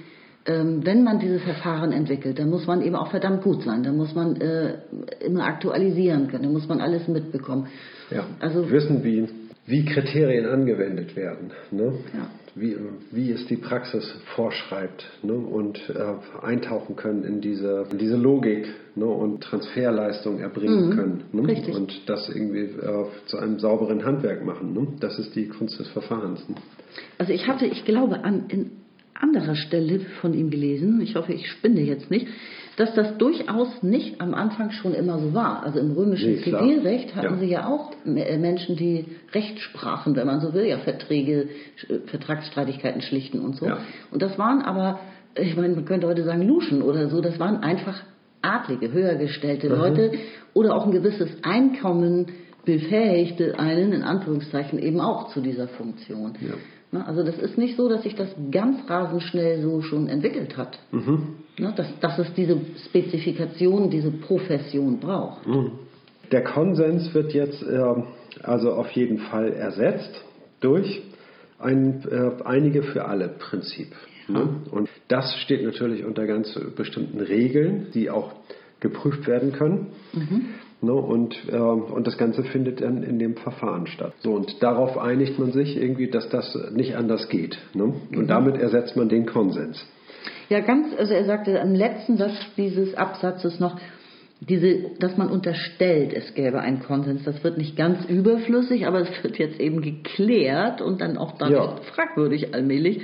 [0.48, 3.82] wenn man dieses Verfahren entwickelt, dann muss man eben auch verdammt gut sein.
[3.82, 4.78] Dann muss man äh,
[5.20, 7.68] immer aktualisieren können, dann muss man alles mitbekommen.
[8.12, 8.28] Ja.
[8.40, 9.28] Also Wissen, wie,
[9.66, 11.52] wie Kriterien angewendet werden.
[11.72, 11.94] Ne?
[12.14, 12.28] Ja.
[12.54, 12.78] Wie,
[13.12, 15.04] wie es die Praxis vorschreibt.
[15.24, 15.34] Ne?
[15.34, 19.06] Und äh, eintauchen können in diese, in diese Logik ne?
[19.06, 21.24] und Transferleistung erbringen können.
[21.32, 21.42] Ne?
[21.42, 21.48] Mhm.
[21.48, 21.76] Richtig.
[21.76, 24.74] Und das irgendwie äh, zu einem sauberen Handwerk machen.
[24.74, 24.88] Ne?
[25.00, 26.48] Das ist die Kunst des Verfahrens.
[26.48, 26.56] Ne?
[27.18, 28.85] Also ich hatte, ich glaube, an in
[29.20, 32.28] anderer Stelle von ihm gelesen, ich hoffe, ich spinne jetzt nicht,
[32.78, 35.64] dass das durchaus nicht am Anfang schon immer so war.
[35.64, 36.42] Also im römischen Nee.
[36.42, 37.40] Zivilrecht hatten Ja.
[37.40, 41.48] sie ja auch äh, Menschen, die Recht sprachen, wenn man so will, ja Verträge,
[41.80, 43.66] Sch- Vertragsstreitigkeiten schlichten und so.
[43.68, 43.78] Ja.
[44.12, 45.00] Und das waren aber,
[45.40, 48.04] ich meine, man könnte heute sagen Luschen oder so, das waren einfach
[48.42, 50.12] adlige, höhergestellte Leute
[50.54, 52.28] oder auch ein gewisses Einkommen
[52.66, 56.34] befähigte einen, in Anführungszeichen, eben auch zu dieser Funktion.
[56.42, 56.54] Ja.
[56.96, 60.56] Ne, Also das ist nicht so, dass sich das ganz rasend schnell so schon entwickelt
[60.56, 60.80] hat.
[60.92, 65.46] Ne, Dass, dass es diese Spezifikation, diese Profession braucht.
[66.32, 67.84] Der Konsens wird jetzt äh,
[68.44, 70.22] also auf jeden Fall ersetzt
[70.62, 71.04] durch
[71.60, 73.94] ein äh, Einige für alle Prinzip.
[74.28, 74.48] Ne?
[74.72, 78.34] Und das steht natürlich unter ganz bestimmten Regeln, die auch
[78.80, 79.88] geprüft werden können.
[80.14, 80.46] Mhm.
[80.86, 80.94] Ne?
[80.94, 84.14] Und, äh, und das Ganze findet dann in dem Verfahren statt.
[84.20, 87.58] So, und darauf einigt man sich irgendwie, dass das nicht anders geht.
[87.74, 87.84] Ne?
[87.84, 88.28] Und mhm.
[88.28, 89.84] damit ersetzt man den Konsens.
[90.50, 93.80] Ja, ganz, also er sagte im letzten Satz dieses Absatzes noch,
[94.42, 99.24] diese, dass man unterstellt, es gäbe einen Konsens, das wird nicht ganz überflüssig, aber es
[99.24, 101.78] wird jetzt eben geklärt und dann auch dann ja.
[101.94, 103.02] fragwürdig allmählich.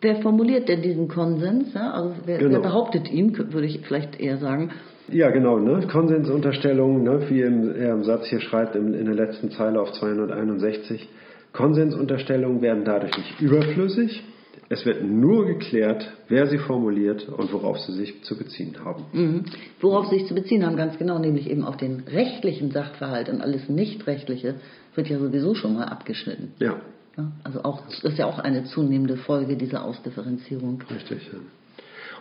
[0.00, 1.72] Wer formuliert denn diesen Konsens?
[1.74, 1.90] Ja?
[1.92, 2.52] Also wer, genau.
[2.52, 4.70] wer, behauptet ihn, würde ich vielleicht eher sagen.
[5.08, 5.58] Ja, genau.
[5.58, 5.86] Ne?
[5.86, 7.28] Konsensunterstellung, ne?
[7.28, 11.08] wie im, er im Satz hier schreibt, in, in der letzten Zeile auf 261.
[11.52, 14.22] Konsensunterstellungen werden dadurch nicht überflüssig,
[14.68, 19.04] es wird nur geklärt, wer sie formuliert und worauf sie sich zu beziehen haben.
[19.12, 19.44] Mhm.
[19.80, 23.40] Worauf sie sich zu beziehen haben, ganz genau, nämlich eben auf den rechtlichen Sachverhalt und
[23.40, 24.56] alles Nicht-Rechtliche
[24.94, 26.52] wird ja sowieso schon mal abgeschnitten.
[26.58, 26.80] Ja.
[27.16, 30.82] ja also auch, das ist ja auch eine zunehmende Folge dieser Ausdifferenzierung.
[30.90, 31.38] Richtig, ja.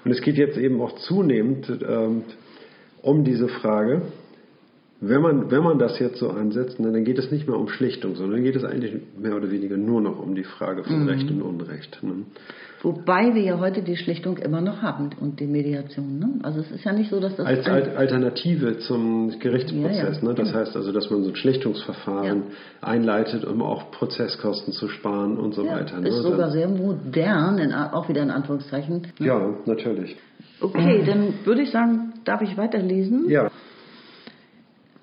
[0.03, 2.23] Und es geht jetzt eben auch zunehmend ähm,
[3.05, 4.01] um diese Frage,
[5.01, 8.15] wenn man, wenn man das jetzt so ansetzt, dann geht es nicht mehr um Schlichtung,
[8.15, 11.09] sondern geht es eigentlich mehr oder weniger nur noch um die Frage von mhm.
[11.09, 12.01] Recht und Unrecht.
[12.01, 12.23] Ne?
[12.81, 16.19] Wobei wir ja heute die Schlichtung immer noch haben und die Mediation.
[16.19, 16.29] Ne?
[16.43, 17.45] Also es ist ja nicht so, dass das...
[17.45, 19.97] Als Alternative zum Gerichtsprozess.
[19.97, 20.23] Ja, ja.
[20.23, 20.33] Ne?
[20.33, 22.87] Das heißt also, dass man so ein Schlichtungsverfahren ja.
[22.87, 25.99] einleitet, um auch Prozesskosten zu sparen und so weiter.
[25.99, 26.09] Ne?
[26.09, 29.01] ist sogar sehr modern, in, auch wieder in Anführungszeichen.
[29.19, 29.27] Ne?
[29.27, 30.15] Ja, natürlich.
[30.65, 33.29] Okay, dann würde ich sagen, darf ich weiterlesen?
[33.29, 33.51] Ja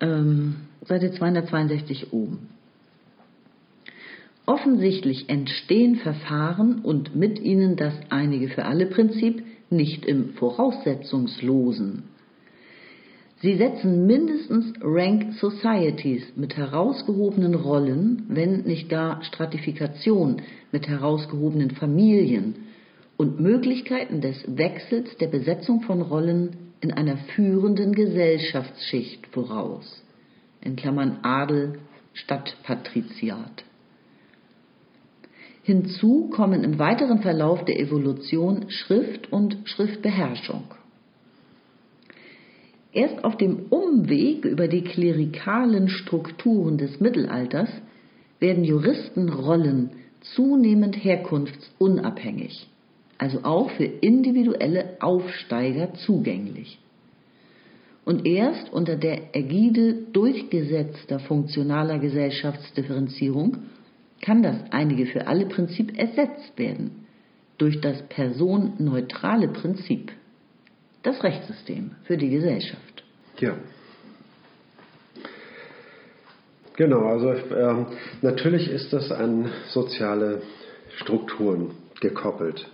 [0.02, 2.50] ähm, Seite 262 oben.
[4.44, 12.02] Offensichtlich entstehen Verfahren und mit ihnen das einige für alle Prinzip nicht im Voraussetzungslosen.
[13.40, 22.54] Sie setzen mindestens Rank Societies mit herausgehobenen Rollen, wenn nicht gar Stratifikation mit herausgehobenen Familien
[23.16, 30.02] und Möglichkeiten des Wechsels der Besetzung von Rollen in einer führenden Gesellschaftsschicht voraus,
[30.60, 31.78] in Klammern Adel
[32.12, 33.64] statt Patriziat.
[35.62, 40.64] Hinzu kommen im weiteren Verlauf der Evolution Schrift und Schriftbeherrschung.
[42.92, 47.70] Erst auf dem Umweg über die klerikalen Strukturen des Mittelalters
[48.40, 52.68] werden Juristenrollen zunehmend herkunftsunabhängig
[53.22, 56.80] also auch für individuelle Aufsteiger zugänglich.
[58.04, 63.58] Und erst unter der Ägide durchgesetzter funktionaler Gesellschaftsdifferenzierung
[64.20, 67.06] kann das einige für alle Prinzip ersetzt werden
[67.58, 70.10] durch das personneutrale Prinzip,
[71.04, 73.04] das Rechtssystem für die Gesellschaft.
[73.38, 73.54] Ja.
[76.74, 77.86] Genau, also äh,
[78.20, 80.42] natürlich ist das an soziale
[80.96, 82.66] Strukturen gekoppelt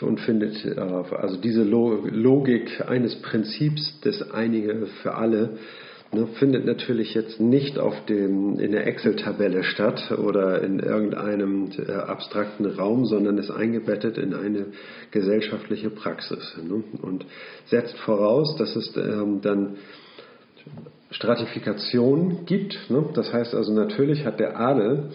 [0.00, 5.58] und findet äh, also diese Logik eines Prinzips des Einige für alle
[6.12, 11.92] ne, findet natürlich jetzt nicht auf dem, in der Excel-Tabelle statt oder in irgendeinem äh,
[11.92, 14.66] abstrakten Raum, sondern ist eingebettet in eine
[15.10, 17.26] gesellschaftliche Praxis ne, und
[17.66, 19.76] setzt voraus, dass es ähm, dann
[21.10, 22.90] Stratifikation gibt.
[22.90, 25.10] Ne, das heißt also natürlich hat der Adel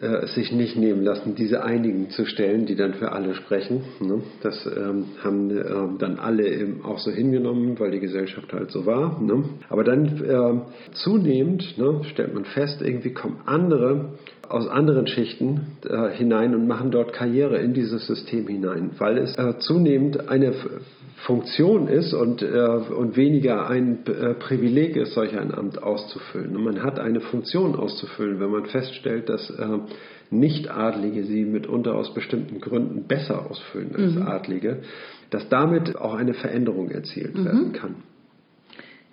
[0.00, 3.82] äh, sich nicht nehmen lassen, diese einigen zu stellen, die dann für alle sprechen.
[4.00, 4.22] Ne?
[4.42, 8.86] Das ähm, haben äh, dann alle eben auch so hingenommen, weil die Gesellschaft halt so
[8.86, 9.20] war.
[9.20, 9.44] Ne?
[9.68, 14.14] Aber dann äh, zunehmend ne, stellt man fest, irgendwie kommen andere
[14.48, 19.36] aus anderen Schichten äh, hinein und machen dort Karriere in dieses System hinein, weil es
[19.36, 20.52] äh, zunehmend eine
[21.26, 26.56] Funktion ist und, äh, und weniger ein äh, Privileg ist, solch ein Amt auszufüllen.
[26.56, 29.78] Und man hat eine Funktion auszufüllen, wenn man feststellt, dass äh,
[30.30, 34.22] Nicht-Adlige sie mitunter aus bestimmten Gründen besser ausfüllen als mhm.
[34.22, 34.78] Adlige,
[35.30, 37.44] dass damit auch eine Veränderung erzielt mhm.
[37.44, 37.94] werden kann.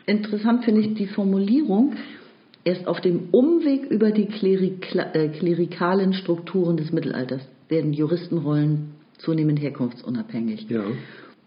[0.08, 1.94] Interessant finde ich die Formulierung,
[2.64, 9.62] erst auf dem Umweg über die Klerikla äh, klerikalen Strukturen des Mittelalters werden Juristenrollen zunehmend
[9.62, 10.70] herkunftsunabhängig.
[10.70, 10.84] Ja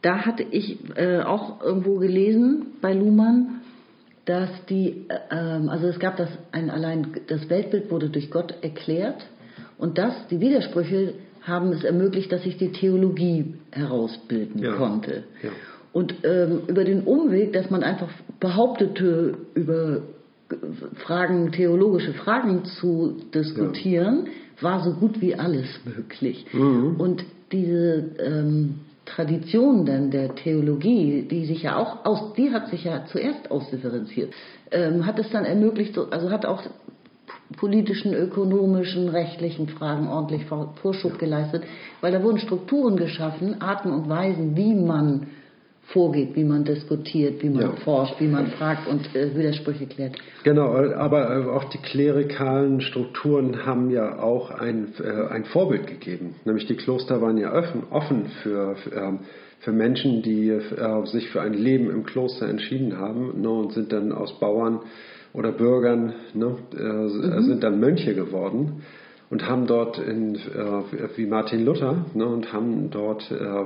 [0.03, 3.61] da hatte ich äh, auch irgendwo gelesen bei Luhmann,
[4.25, 8.55] dass die, äh, ähm, also es gab das ein allein, das Weltbild wurde durch Gott
[8.62, 9.25] erklärt
[9.79, 14.75] und das, die Widersprüche haben es ermöglicht, dass sich die Theologie herausbilden ja.
[14.75, 15.25] konnte.
[15.42, 15.51] Ja.
[15.92, 18.09] Und ähm, über den Umweg, dass man einfach
[18.40, 20.03] behauptete, über
[21.05, 24.62] Fragen, theologische Fragen zu diskutieren, ja.
[24.62, 26.47] war so gut wie alles möglich.
[26.53, 26.97] Mhm.
[26.99, 32.85] Und diese ähm, Tradition dann der Theologie, die sich ja auch aus, die hat sich
[32.85, 34.33] ja zuerst ausdifferenziert,
[34.71, 36.62] ähm, hat es dann ermöglicht, also hat auch
[37.57, 41.65] politischen, ökonomischen, rechtlichen Fragen ordentlich Vorschub geleistet,
[42.01, 45.27] weil da wurden Strukturen geschaffen, Arten und Weisen, wie man
[45.92, 47.72] vorgeht, wie man diskutiert, wie man ja.
[47.85, 50.16] forscht, wie man fragt und äh, Widersprüche klärt.
[50.44, 56.35] Genau, aber auch die klerikalen Strukturen haben ja auch ein, äh, ein Vorbild gegeben.
[56.44, 59.18] Nämlich die Kloster waren ja offen, offen für, für, ähm,
[59.61, 63.92] für Menschen, die äh, sich für ein Leben im Kloster entschieden haben ne, und sind
[63.92, 64.81] dann aus Bauern
[65.33, 67.42] oder Bürgern, ne, äh, mhm.
[67.42, 68.83] sind dann Mönche geworden
[69.31, 73.64] und haben dort, in, äh, wie Martin Luther, ne, und haben dort äh,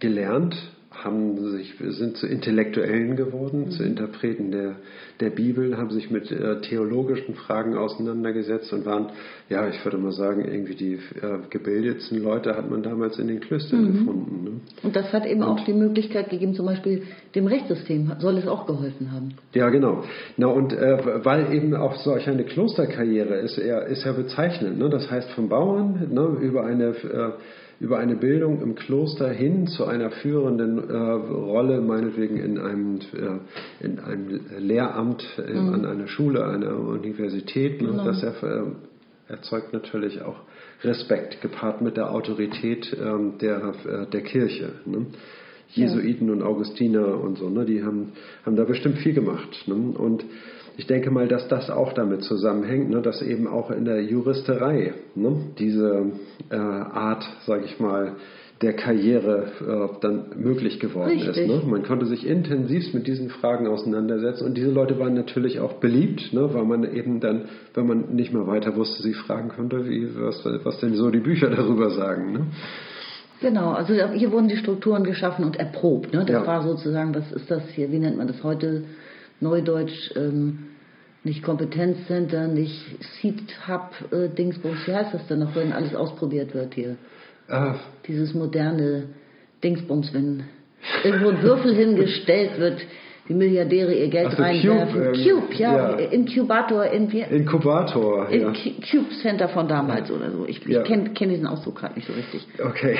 [0.00, 0.56] gelernt,
[0.92, 3.70] haben sich, sind zu Intellektuellen geworden, mhm.
[3.70, 4.76] zu Interpreten der,
[5.20, 9.10] der Bibel, haben sich mit äh, theologischen Fragen auseinandergesetzt und waren,
[9.48, 13.40] ja, ich würde mal sagen, irgendwie die äh, gebildetsten Leute hat man damals in den
[13.40, 13.92] Klöstern mhm.
[13.92, 14.44] gefunden.
[14.44, 14.50] Ne?
[14.82, 17.02] Und das hat eben und, auch die Möglichkeit gegeben, zum Beispiel
[17.34, 19.34] dem Rechtssystem soll es auch geholfen haben.
[19.54, 20.04] Ja, genau.
[20.36, 24.78] Na, und äh, weil eben auch solch eine Klosterkarriere ist, er, ist ja bezeichnend.
[24.78, 24.88] Ne?
[24.90, 27.32] Das heißt, vom Bauern ne, über eine äh,
[27.80, 33.84] über eine Bildung im Kloster hin zu einer führenden äh, Rolle, meinetwegen in einem, äh,
[33.84, 35.74] in einem Lehramt, äh, mhm.
[35.74, 37.82] an einer Schule, einer Universität.
[37.82, 37.88] Ne?
[37.88, 38.04] Genau.
[38.04, 38.62] Das äh,
[39.28, 40.36] erzeugt natürlich auch
[40.84, 44.72] Respekt, gepaart mit der Autorität ähm, der, äh, der Kirche.
[44.84, 45.06] Ne?
[45.68, 46.34] Jesuiten ja.
[46.34, 47.64] und Augustiner und so, ne?
[47.64, 48.12] die haben,
[48.44, 49.64] haben da bestimmt viel gemacht.
[49.66, 49.74] Ne?
[49.74, 50.24] Und
[50.76, 54.94] ich denke mal, dass das auch damit zusammenhängt, ne, dass eben auch in der Juristerei
[55.14, 56.12] ne, diese
[56.50, 58.16] äh, Art, sage ich mal,
[58.62, 61.36] der Karriere äh, dann möglich geworden Richtig.
[61.36, 61.48] ist.
[61.48, 61.62] Ne?
[61.66, 66.32] Man konnte sich intensivst mit diesen Fragen auseinandersetzen und diese Leute waren natürlich auch beliebt,
[66.32, 66.54] ne?
[66.54, 70.44] weil man eben dann, wenn man nicht mehr weiter wusste, sie fragen konnte, wie, was,
[70.62, 72.32] was denn so die Bücher darüber sagen.
[72.32, 72.46] Ne?
[73.40, 76.12] Genau, also hier wurden die Strukturen geschaffen und erprobt.
[76.12, 76.20] Ne?
[76.20, 76.46] Das ja.
[76.46, 78.84] war sozusagen, was ist das hier, wie nennt man das heute?
[79.42, 80.66] Neudeutsch ähm,
[81.24, 82.80] nicht Kompetenzcenter, nicht
[83.20, 86.96] Seed Hub, äh, Dingsbums, wie heißt das denn noch, wenn alles ausprobiert wird hier?
[87.48, 87.76] Ah.
[88.06, 89.08] Dieses moderne
[89.62, 90.44] Dingsbums, wenn
[91.04, 92.80] irgendwo ein Würfel hingestellt wird,
[93.32, 95.02] die Milliardäre ihr Geld also reinwerfen.
[95.02, 96.84] Cube, ähm, Cube ja, ja, Inkubator.
[96.86, 98.52] In, Inkubator, in ja.
[98.90, 100.46] Cube Center von damals oder so.
[100.46, 100.82] Ich, ich ja.
[100.82, 102.46] kenne kenn diesen Ausdruck gerade nicht so richtig.
[102.62, 102.96] Okay.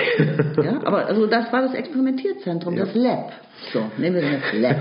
[0.62, 2.84] ja, aber also das war das Experimentierzentrum, ja.
[2.86, 3.32] das Lab.
[3.72, 4.76] So, nehmen wir das Lab.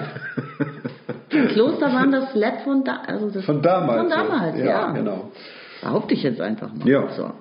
[1.31, 4.01] Die Kloster waren das Lab von, da, also das von damals.
[4.01, 4.65] Von damals, ja.
[4.65, 4.91] ja.
[4.91, 5.31] Genau.
[5.81, 6.87] Behaupte ich jetzt einfach mal.
[6.87, 7.09] Ja.
[7.09, 7.31] So.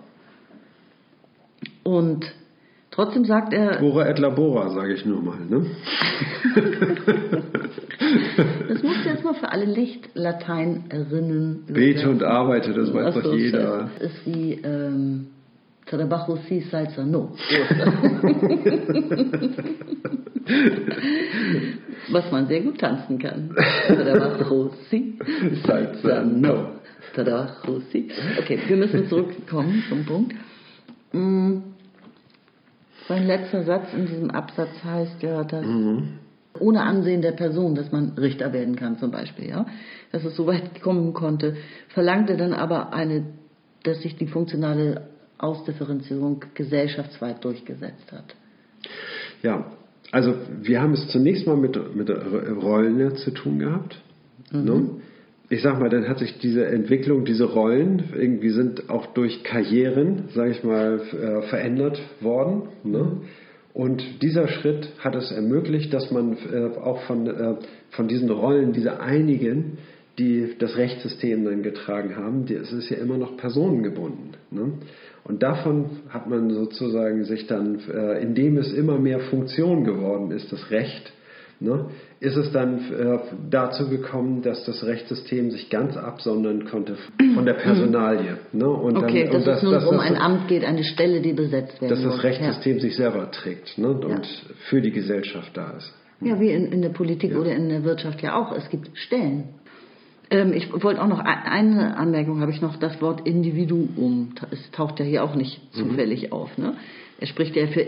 [1.85, 2.27] Und
[2.91, 3.83] trotzdem sagt er.
[3.83, 5.39] Ora et labora, sage ich nur mal.
[5.49, 5.67] Ne?
[8.69, 11.65] das muss jetzt mal für alle Lichtlateinerinnen.
[11.69, 13.91] Bete und arbeite, das weiß doch jeder.
[13.99, 14.61] Das ist wie.
[14.63, 15.27] Ähm,
[15.91, 17.33] Trabajo si salsa no.
[22.11, 23.51] Was man sehr gut tanzen kann.
[23.89, 25.19] Trabajo si
[25.67, 26.77] salsa no.
[27.13, 28.09] Trabajo si.
[28.39, 30.37] Okay, wir müssen zurückkommen zum Punkt.
[33.11, 36.19] Mein mm, letzter Satz in diesem Absatz heißt ja, dass mhm.
[36.59, 39.67] ohne Ansehen der Person, dass man Richter werden kann zum Beispiel, ja,
[40.13, 41.57] dass es so weit kommen konnte,
[41.89, 43.27] verlangte dann aber eine,
[43.83, 48.37] dass sich die funktionale Ausdifferenzierung gesellschaftsweit durchgesetzt hat.
[49.43, 49.67] Ja,
[50.13, 54.01] also wir haben es zunächst mal mit, mit Rollen zu tun gehabt.
[54.51, 54.65] Mhm.
[54.65, 54.91] Ne?
[55.53, 60.29] Ich sag mal, dann hat sich diese Entwicklung, diese Rollen irgendwie sind auch durch Karrieren,
[60.33, 62.69] sage ich mal, äh, verändert worden.
[62.85, 62.99] Ne?
[62.99, 63.21] Mhm.
[63.75, 67.57] Und dieser Schritt hat es ermöglicht, dass man äh, auch von, äh,
[67.91, 69.79] von diesen Rollen, diese einigen,
[70.21, 74.37] die das Rechtssystem dann getragen haben, es ist ja immer noch personengebunden.
[74.53, 74.75] Ne?
[75.25, 77.79] Und davon hat man sozusagen sich dann,
[78.21, 81.13] indem es immer mehr Funktion geworden ist, das Recht,
[81.61, 81.87] ne,
[82.21, 83.19] ist es dann äh,
[83.51, 86.97] dazu gekommen, dass das Rechtssystem sich ganz absondern konnte
[87.35, 88.37] von der Personalie.
[88.53, 88.69] Ne?
[88.69, 91.23] Und okay, dann, dass und das, es nur dass, um ein Amt geht, eine Stelle,
[91.23, 92.83] die besetzt werden Dass das Rechtssystem ja.
[92.83, 93.89] sich selber trägt ne?
[93.89, 94.55] und ja.
[94.69, 95.95] für die Gesellschaft da ist.
[96.21, 97.39] Ja, wie in, in der Politik ja.
[97.39, 98.55] oder in der Wirtschaft ja auch.
[98.55, 99.55] Es gibt Stellen.
[100.31, 104.35] Ähm, ich wollte auch noch eine Anmerkung habe ich noch, das Wort Individuum.
[104.51, 105.79] Es taucht ja hier auch nicht mhm.
[105.79, 106.59] zufällig auf.
[106.59, 106.75] Ne?
[107.19, 107.87] Er spricht ja für,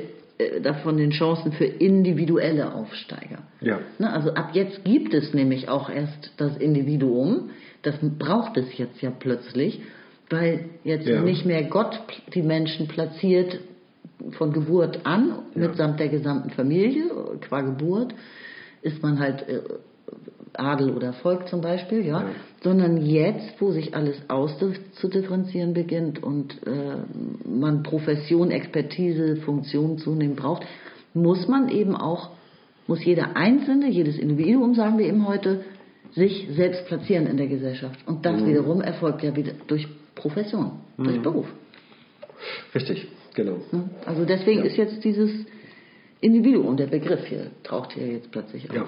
[0.63, 3.39] davon den Chancen für individuelle Aufsteiger.
[3.61, 3.81] Ja.
[3.99, 4.13] Ne?
[4.13, 7.51] Also ab jetzt gibt es nämlich auch erst das Individuum.
[7.83, 9.81] Das braucht es jetzt ja plötzlich,
[10.31, 11.23] weil jetzt ja.
[11.23, 12.01] nicht mehr Gott
[12.35, 13.61] die Menschen platziert
[14.33, 15.67] von Geburt an, ja.
[15.69, 18.15] mitsamt der gesamten Familie, qua Geburt,
[18.83, 19.61] ist man halt äh,
[20.55, 22.27] Adel oder Volk zum Beispiel, ja, ja.
[22.63, 30.65] sondern jetzt, wo sich alles auszudifferenzieren beginnt und äh, man Profession, Expertise, Funktion zunehmend braucht,
[31.15, 32.31] muss man eben auch,
[32.87, 35.65] muss jeder Einzelne, jedes Individuum, sagen wir eben heute,
[36.13, 37.99] sich selbst platzieren in der Gesellschaft.
[38.07, 41.47] Und das wiederum erfolgt ja wieder durch Profession, durch Beruf.
[42.75, 43.57] Richtig, genau.
[44.05, 45.31] Also deswegen ist jetzt dieses
[46.21, 48.77] Individuum, der Begriff hier, taucht hier jetzt plötzlich auf.
[48.77, 48.87] Ja.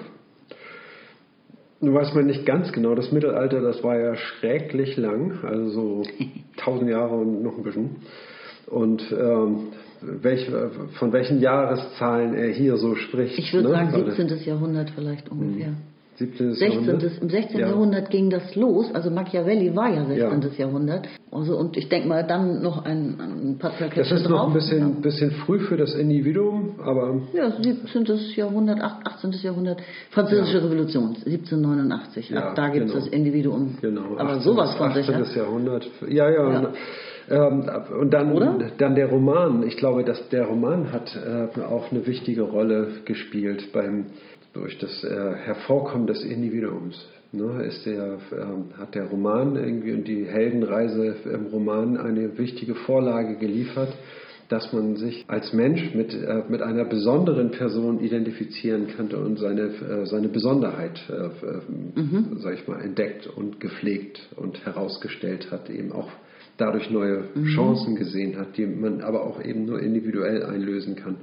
[1.81, 6.03] Nun weiß man nicht ganz genau, das Mittelalter, das war ja schrecklich lang, also so
[6.57, 7.97] tausend Jahre und noch ein bisschen.
[8.67, 9.67] Und ähm,
[10.01, 10.49] welch,
[10.97, 13.37] von welchen Jahreszahlen er hier so spricht.
[13.37, 13.73] Ich würde ne?
[13.75, 14.43] sagen Weil- 17.
[14.45, 15.73] Jahrhundert vielleicht ungefähr.
[16.17, 16.53] 17.
[16.53, 16.71] 16.
[16.85, 17.21] Jahrhundert?
[17.21, 17.59] Im 16.
[17.59, 17.67] Ja.
[17.67, 20.41] Jahrhundert ging das los, also Machiavelli war ja 16.
[20.41, 20.49] Ja.
[20.57, 21.07] Jahrhundert.
[21.29, 24.53] Also, und ich denke mal, dann noch ein, ein paar Das Zerknüpfte ist noch ein
[24.53, 28.05] bisschen, bisschen früh für das Individuum, aber Ja, 17.
[28.35, 29.31] Jahrhundert, 18.
[29.41, 32.29] Jahrhundert, Französische Revolution, 1789.
[32.29, 33.03] Ja, Ab da gibt es genau.
[33.03, 33.77] das Individuum.
[33.81, 34.41] Genau, Aber 18.
[34.41, 35.03] sowas von 18.
[35.03, 35.43] sicher.
[35.43, 35.89] Jahrhundert.
[36.07, 36.71] Ja, ja.
[37.29, 38.71] Ähm, und dann, Oder?
[38.77, 39.63] dann der Roman.
[39.63, 44.05] Ich glaube, dass der Roman hat äh, auch eine wichtige Rolle gespielt beim
[44.55, 47.05] durch das äh, Hervorkommen des Individuums.
[47.31, 52.75] Ne, ist der, ähm, hat der Roman irgendwie und die Heldenreise im Roman eine wichtige
[52.75, 53.93] Vorlage geliefert,
[54.47, 59.63] dass man sich als Mensch mit, äh, mit einer besonderen Person identifizieren könnte und seine,
[59.63, 62.01] äh, seine Besonderheit, äh, äh,
[62.37, 66.09] sag ich mal, entdeckt und gepflegt und herausgestellt hat, eben auch
[66.57, 71.17] dadurch neue Chancen gesehen hat, die man aber auch eben nur individuell einlösen kann.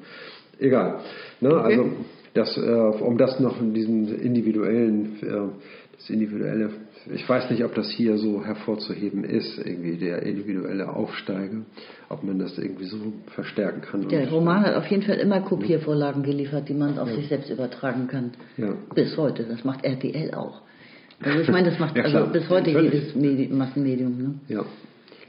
[0.58, 1.00] Egal.
[1.40, 1.54] Ne?
[1.56, 1.90] Also
[2.34, 6.70] das, äh, um das noch in diesen individuellen, äh, das individuelle,
[7.14, 11.62] ich weiß nicht, ob das hier so hervorzuheben ist, irgendwie der individuelle Aufsteiger,
[12.08, 12.96] ob man das irgendwie so
[13.34, 14.08] verstärken kann.
[14.08, 18.06] Der Roman hat auf jeden Fall immer Kopiervorlagen geliefert, die man auf sich selbst übertragen
[18.08, 18.32] kann.
[18.56, 18.74] Ja.
[18.94, 19.44] Bis heute.
[19.44, 20.62] Das macht RTL auch.
[21.22, 22.92] Also ich meine, das macht Ja, also bis heute Natürlich.
[22.92, 24.18] jedes Medi Massenmedium.
[24.18, 24.34] Ne?
[24.48, 24.64] Ja.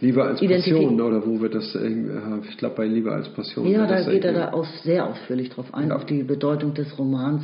[0.04, 1.88] Liebe als Passion, oder wo wird das, äh,
[2.50, 3.66] ich glaube bei Liebe als Passion.
[3.68, 5.96] Ja, da geht er da aus, sehr ausführlich drauf ein, Ja.
[5.96, 7.44] auf die Bedeutung des Romans.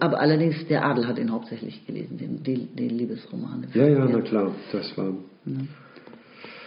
[0.00, 3.66] Aber allerdings, der Adel hat ihn hauptsächlich gelesen, den, die, die Liebesromane.
[3.74, 5.12] Ja, ja, na klar, das war.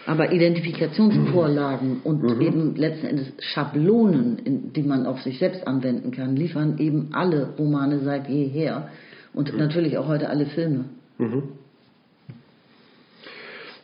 [0.06, 2.40] Aber Identifikationsvorlagen und Mhm.
[2.40, 7.50] eben letzten Endes Schablonen, in, die man auf sich selbst anwenden kann, liefern eben alle
[7.58, 8.88] Romane seit jeher
[9.34, 10.86] und natürlich auch heute alle Filme.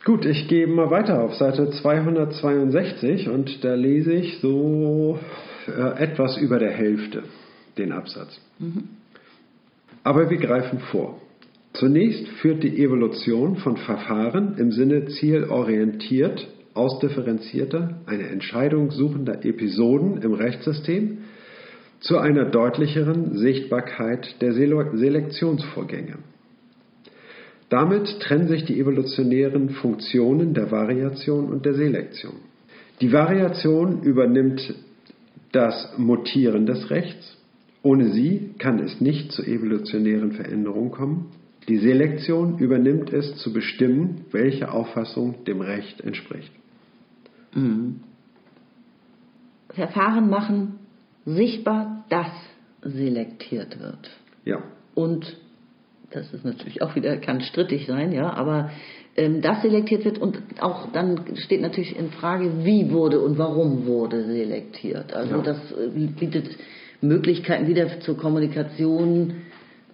[0.06, 5.18] Gut, ich gehe mal weiter auf Seite 262 und da lese ich so
[5.66, 7.24] äh, etwas über der Hälfte
[7.76, 8.40] den Absatz.
[10.04, 11.20] Aber wir greifen vor.
[11.72, 20.34] Zunächst führt die Evolution von Verfahren im Sinne zielorientiert, ausdifferenzierter, eine Entscheidung suchender Episoden im
[20.34, 21.18] Rechtssystem
[21.98, 26.18] zu einer deutlicheren Sichtbarkeit der Sele- Selektionsvorgänge.
[27.68, 32.34] Damit trennen sich die evolutionären Funktionen der Variation und der Selektion.
[33.00, 34.74] Die Variation übernimmt
[35.52, 37.36] das Mutieren des Rechts.
[37.82, 41.26] Ohne sie kann es nicht zu evolutionären Veränderungen kommen.
[41.68, 46.52] Die Selektion übernimmt es zu bestimmen, welche Auffassung dem Recht entspricht.
[49.70, 50.78] Verfahren machen
[51.24, 52.30] sichtbar, dass
[52.82, 54.10] selektiert wird.
[54.44, 54.62] Ja,
[54.94, 55.36] Und
[56.16, 58.70] das ist natürlich auch wieder, kann strittig sein, ja, aber
[59.16, 63.86] ähm, das selektiert wird und auch dann steht natürlich in Frage, wie wurde und warum
[63.86, 65.12] wurde selektiert.
[65.14, 65.42] Also Ja.
[65.42, 65.88] das äh,
[66.18, 66.48] bietet
[67.02, 69.34] Möglichkeiten wieder zur Kommunikation,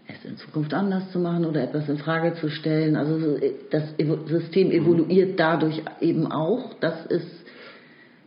[0.08, 2.96] es in Zukunft anders zu machen oder etwas in Frage zu stellen.
[2.96, 3.84] Also so, äh, das
[4.26, 7.22] System evoluiert dadurch eben auch, dass es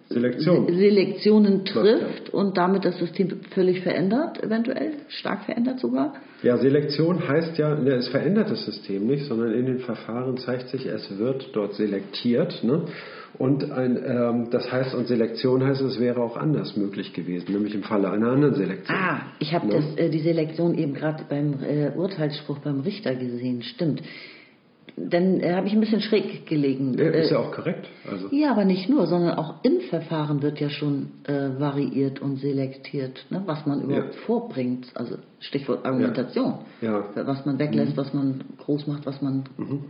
[0.09, 0.67] Selektion.
[0.67, 6.13] Se- Selektionen trifft und damit das System völlig verändert, eventuell, stark verändert sogar.
[6.45, 10.69] Ja, Selektion heißt ja, ne, es verändert das System nicht, sondern in den Verfahren zeigt
[10.69, 12.63] sich, es wird dort selektiert.
[12.63, 12.83] Ne?
[13.39, 17.73] Und ein, ähm, das heißt, und Selektion heißt, es wäre auch anders möglich gewesen, nämlich
[17.73, 18.95] im Falle einer anderen Selektion.
[18.95, 19.73] Ah, ich habe Ne?
[19.73, 24.03] das äh, die Selektion eben gerade beim äh, Urteilsspruch beim Richter gesehen, stimmt.
[24.97, 26.95] Dann äh, habe ich ein bisschen schräg gelegen.
[26.97, 27.85] Ja, ist Äh, ja auch korrekt.
[28.09, 32.37] Also, ja, aber nicht nur, sondern auch im Verfahren wird ja schon äh, variiert und
[32.37, 34.21] selektiert, ne, was man überhaupt Ja.
[34.25, 34.87] vorbringt.
[34.95, 36.55] Also Stichwort Argumentation.
[36.81, 37.03] Ja.
[37.13, 39.43] Was man weglässt, was man groß macht, was man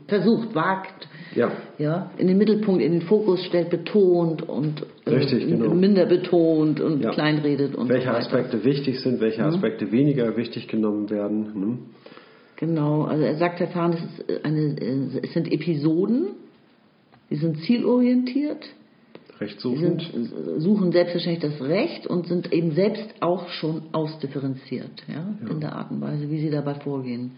[0.07, 1.07] versucht, wagt.
[1.35, 1.51] Ja.
[1.77, 5.73] Ja, in den Mittelpunkt, in den Fokus stellt, betont und äh, Richtig, genau.
[5.75, 8.15] minder betont und kleinredet und welche so.
[8.15, 11.91] Aspekte wichtig sind, welche Aspekte weniger wichtig genommen werden.
[12.57, 16.27] Genau, also er sagt, Verfahren es äh, eine, äh, es sind Episoden,
[17.29, 18.65] die sind zielorientiert,
[19.39, 20.01] Rechtssuchend.
[20.01, 25.59] sind, äh, suchen selbstverständlich das Recht und sind eben selbst auch schon ausdifferenziert, ja, in
[25.59, 27.31] der Art und Weise, wie sie dabei vorgehen.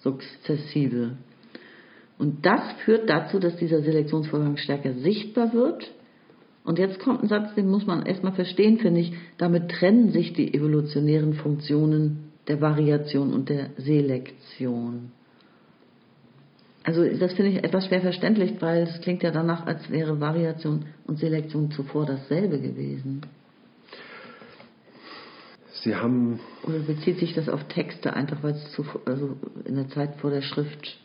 [0.00, 1.12] Sukzessive.
[2.18, 5.90] Und das führt dazu, dass dieser Selektionsvorgang stärker sichtbar wird
[6.66, 9.12] Und jetzt kommt ein Satz, den muss man erstmal verstehen, finde ich.
[9.38, 15.12] Damit trennen sich die evolutionären Funktionen der Variation und der Selektion.
[16.84, 20.84] Also das finde ich etwas schwer verständlich, weil es klingt ja danach, als wäre Variation
[21.06, 23.22] und Selektion zuvor dasselbe gewesen.
[25.82, 26.40] Sie haben.
[26.62, 30.42] Oder bezieht sich das auf Texte einfach, weil es also in der Zeit vor der
[30.42, 30.98] Schrift.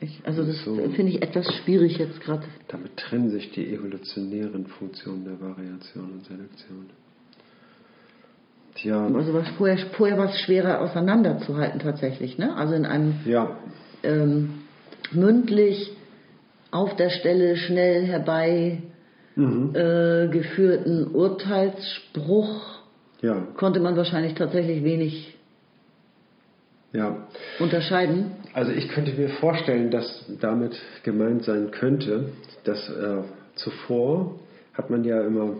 [0.00, 2.44] Ich, also das so, finde ich etwas schwierig jetzt gerade.
[2.68, 6.90] Damit trennen sich die evolutionären Funktionen der Variation und Selektion.
[8.76, 9.06] Tja.
[9.06, 12.56] Also was vorher, vorher war es schwerer auseinanderzuhalten tatsächlich, ne?
[12.56, 13.56] Also in einem ja.
[14.02, 14.62] ähm,
[15.12, 15.92] mündlich
[16.70, 18.82] auf der Stelle schnell herbei
[19.36, 19.74] mhm.
[19.74, 22.80] äh, geführten Urteilsspruch
[23.20, 23.46] ja.
[23.56, 25.36] konnte man wahrscheinlich tatsächlich wenig
[26.92, 27.16] ja.
[27.58, 28.32] unterscheiden.
[28.52, 32.30] Also ich könnte mir vorstellen, dass damit gemeint sein könnte,
[32.64, 33.22] dass äh,
[33.54, 34.38] zuvor
[34.72, 35.54] hat man ja immer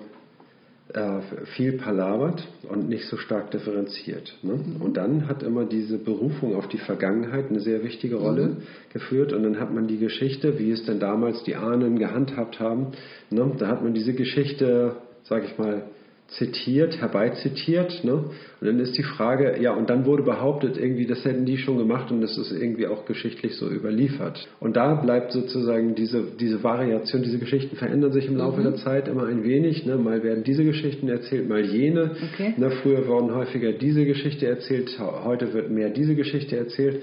[1.56, 4.36] viel palabert und nicht so stark differenziert.
[4.42, 4.52] Ne?
[4.52, 4.82] Mhm.
[4.82, 8.56] Und dann hat immer diese Berufung auf die Vergangenheit eine sehr wichtige Rolle mhm.
[8.92, 9.32] geführt.
[9.32, 12.88] Und dann hat man die Geschichte, wie es denn damals die Ahnen gehandhabt haben,
[13.30, 13.50] ne?
[13.58, 15.84] da hat man diese Geschichte, sage ich mal,
[16.28, 18.02] zitiert, herbeizitiert.
[18.02, 18.12] Ne?
[18.14, 21.78] Und dann ist die Frage, ja, und dann wurde behauptet, irgendwie, das hätten die schon
[21.78, 24.48] gemacht und das ist irgendwie auch geschichtlich so überliefert.
[24.60, 28.64] Und da bleibt sozusagen diese, diese Variation, diese Geschichten verändern sich im Laufe mhm.
[28.64, 29.86] der Zeit immer ein wenig.
[29.86, 29.96] Ne?
[29.96, 32.12] Mal werden diese Geschichten erzählt, mal jene.
[32.32, 32.54] Okay.
[32.56, 32.70] Ne?
[32.82, 37.02] Früher wurden häufiger diese Geschichte erzählt, heute wird mehr diese Geschichte erzählt.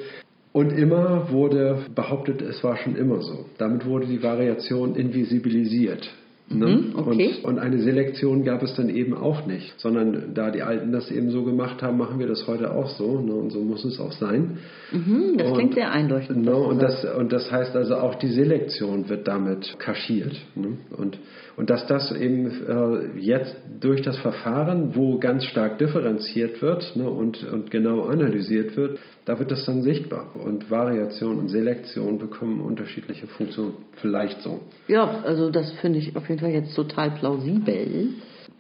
[0.54, 3.46] Und immer wurde behauptet, es war schon immer so.
[3.58, 6.12] Damit wurde die Variation invisibilisiert.
[6.54, 6.68] Ne?
[6.68, 7.36] Mhm, okay.
[7.44, 11.10] und, und, eine Selektion gab es dann eben auch nicht, sondern da die Alten das
[11.12, 13.20] eben so gemacht haben, machen wir das heute auch so.
[13.20, 13.34] Ne?
[13.34, 14.58] Und so muss es auch sein.
[14.92, 16.36] Mhm, das und, klingt sehr eindeutig.
[16.36, 16.56] Ne?
[16.56, 20.36] Und, das, und das heißt also auch die Selektion wird damit kaschiert.
[20.56, 20.78] Ne?
[20.98, 21.20] Und,
[21.56, 27.10] und dass das eben äh, jetzt durch das Verfahren, wo ganz stark differenziert wird ne,
[27.10, 30.28] und, und genau analysiert wird, da wird das dann sichtbar.
[30.36, 33.74] Und Variation und Selektion bekommen unterschiedliche Funktionen.
[33.98, 34.62] Vielleicht so.
[34.88, 38.10] Ja, also das finde ich auf jeden Fall jetzt total plausibel.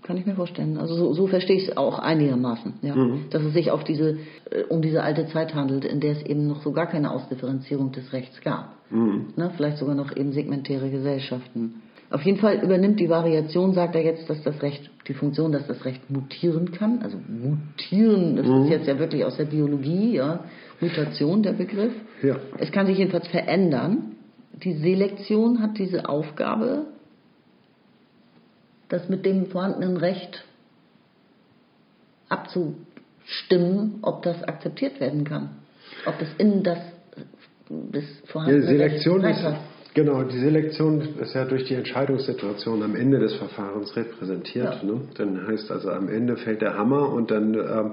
[0.03, 0.77] Kann ich mir vorstellen.
[0.77, 2.73] Also so, so verstehe ich es auch einigermaßen.
[2.81, 2.95] Ja.
[2.95, 3.25] Mhm.
[3.29, 4.17] Dass es sich auf diese,
[4.49, 7.91] äh, um diese alte Zeit handelt, in der es eben noch so gar keine Ausdifferenzierung
[7.91, 8.75] des Rechts gab.
[8.89, 9.33] Mhm.
[9.35, 11.81] Ne, vielleicht sogar noch eben segmentäre Gesellschaften.
[12.11, 15.65] Auf jeden Fall übernimmt die Variation, sagt er jetzt, dass das Recht, die Funktion, dass
[15.67, 17.01] das Recht mutieren kann.
[17.01, 18.63] Also mutieren, das mhm.
[18.63, 20.43] ist jetzt ja wirklich aus der Biologie, ja.
[20.81, 21.93] Mutation der Begriff.
[22.21, 22.35] Ja.
[22.57, 24.17] Es kann sich jedenfalls verändern.
[24.61, 26.87] Die Selektion hat diese Aufgabe,
[28.89, 30.43] das mit dem vorhandenen Recht
[32.27, 35.51] abzustimmen, ob das akzeptiert werden kann.
[36.05, 36.79] Ob das in das,
[37.69, 42.95] das vorhandene ja, Selektion Recht ist, Genau, die Selektion ist ja durch die Entscheidungssituation am
[42.95, 44.81] Ende des Verfahrens repräsentiert.
[44.81, 44.83] Ja.
[44.83, 45.01] Ne?
[45.15, 47.91] Dann heißt also, am Ende fällt der Hammer und dann ähm,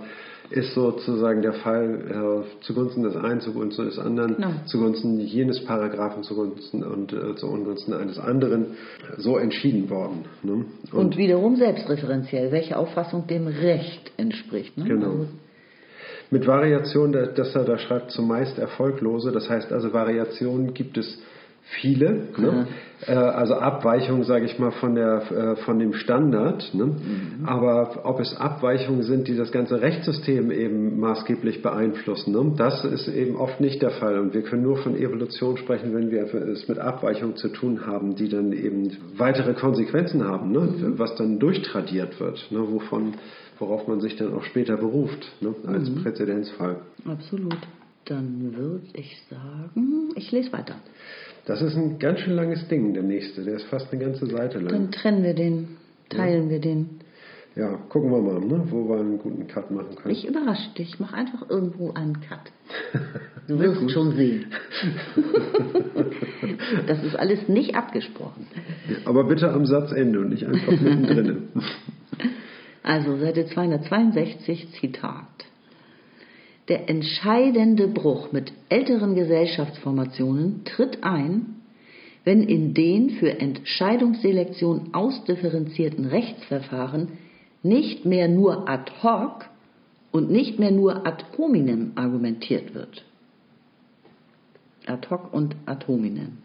[0.51, 4.49] ist sozusagen der Fall äh, zugunsten des einen, zugunsten des anderen, no.
[4.67, 8.77] zugunsten jenes Paragraphen, zugunsten und äh, zu Ungunsten eines anderen
[9.17, 10.25] so entschieden worden.
[10.45, 10.53] Ne?
[10.53, 14.79] Und, und, wiederum selbstreferenziell, welche Auffassung dem Recht entspricht.
[14.79, 14.85] Ne?
[14.85, 15.11] Genau.
[15.11, 15.27] Also
[16.31, 19.33] mit Variation, dass er da schreibt, zumeist erfolglose.
[19.33, 21.19] Das heißt also, Variationen gibt es
[21.81, 22.29] viele.
[22.37, 22.67] Ne?
[23.07, 26.75] Äh, also Abweichungen, sage ich mal, von, der, äh, von dem Standard.
[26.75, 26.87] Ne?
[26.87, 27.45] Mhm.
[27.47, 32.55] Aber ob es Abweichungen sind, die das ganze Rechtssystem eben maßgeblich beeinflussen, ne?
[32.57, 34.19] das ist eben oft nicht der Fall.
[34.19, 38.17] Und wir können nur von Evolution sprechen, wenn wir es mit Abweichungen zu tun haben,
[38.17, 40.61] die dann eben weitere Konsequenzen haben, ne?
[40.61, 40.99] Mhm.
[40.99, 42.61] was dann durchtradiert wird, ne?
[42.61, 43.15] wovon,
[43.59, 45.55] worauf man sich dann auch später beruft, ne?
[45.67, 46.03] als mhm.
[46.03, 46.77] Präzedenzfall.
[47.05, 47.57] Absolut.
[48.09, 50.77] Dann würde ich sagen, ich lese weiter.
[51.49, 53.43] Das ist ein ganz schön langes Ding, der nächste.
[53.43, 54.69] Der ist fast eine ganze Seite lang.
[54.69, 55.79] Dann trennen wir den,
[56.11, 56.51] teilen ja.
[56.51, 57.01] wir den.
[57.57, 60.15] Ja, gucken wir mal, ne, wo wir einen guten Cut machen können.
[60.15, 62.53] Ich überrasche dich, mach einfach irgendwo einen Cut.
[63.49, 64.53] Du wirst schon sehen.
[66.87, 68.47] das ist alles nicht abgesprochen.
[69.07, 71.49] Aber bitte am Satzende und nicht einfach mittendrin.
[72.83, 75.48] Also Seite 262, Zitat.
[76.69, 81.57] Der entscheidende Bruch mit älteren Gesellschaftsformationen tritt ein,
[82.25, 87.09] wenn in den für Entscheidungsselektion ausdifferenzierten Rechtsverfahren
[87.63, 89.47] nicht mehr nur ad hoc
[90.13, 93.03] und nicht mehr nur ad hominem argumentiert wird.
[94.87, 96.39] Ad hoc und ad hominem.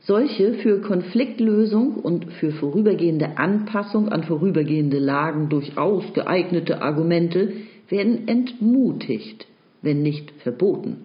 [0.00, 7.52] Solche für Konfliktlösung und für vorübergehende Anpassung an vorübergehende Lagen durchaus geeignete Argumente
[7.92, 9.46] werden entmutigt,
[9.82, 11.04] wenn nicht verboten.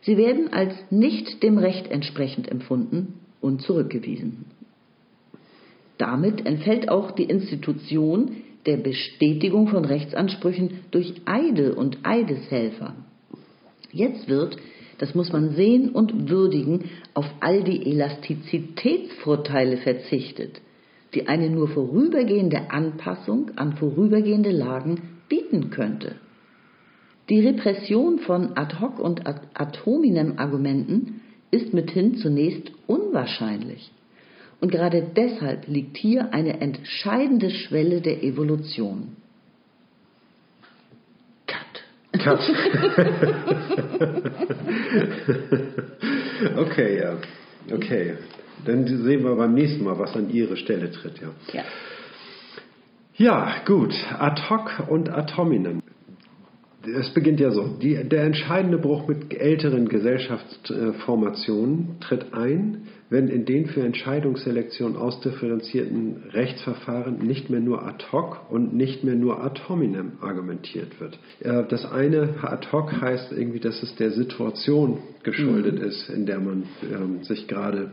[0.00, 4.46] Sie werden als nicht dem Recht entsprechend empfunden und zurückgewiesen.
[5.98, 12.94] Damit entfällt auch die Institution der Bestätigung von Rechtsansprüchen durch Eide und Eideshelfer.
[13.90, 14.56] Jetzt wird,
[14.98, 20.60] das muss man sehen und würdigen, auf all die Elastizitätsvorteile verzichtet,
[21.14, 26.16] die eine nur vorübergehende Anpassung an vorübergehende Lagen bieten könnte.
[27.28, 33.90] Die Repression von Ad-hoc und Ad hominem Argumenten ist mithin zunächst unwahrscheinlich.
[34.60, 39.16] Und gerade deshalb liegt hier eine entscheidende Schwelle der Evolution.
[41.46, 41.84] Cut.
[42.12, 42.40] Cut.
[46.56, 47.18] okay, ja.
[47.72, 48.16] Okay.
[48.64, 51.30] Dann sehen wir beim nächsten Mal, was an Ihre Stelle tritt, ja.
[51.52, 51.64] Ja,
[53.18, 53.92] Ja, gut.
[54.16, 55.82] Ad hoc und ad hominem.
[56.86, 57.66] Es beginnt ja so.
[57.82, 66.28] Die, der entscheidende Bruch mit älteren Gesellschaftsformationen tritt ein, wenn in den für Entscheidungsselektion ausdifferenzierten
[66.30, 71.18] Rechtsverfahren nicht mehr nur ad hoc und nicht mehr nur ad hominem argumentiert wird.
[71.40, 76.38] Äh, Das eine ad hoc heißt irgendwie, dass es der Situation geschuldet ist, in der
[76.38, 77.86] man ähm, sich gerade äh,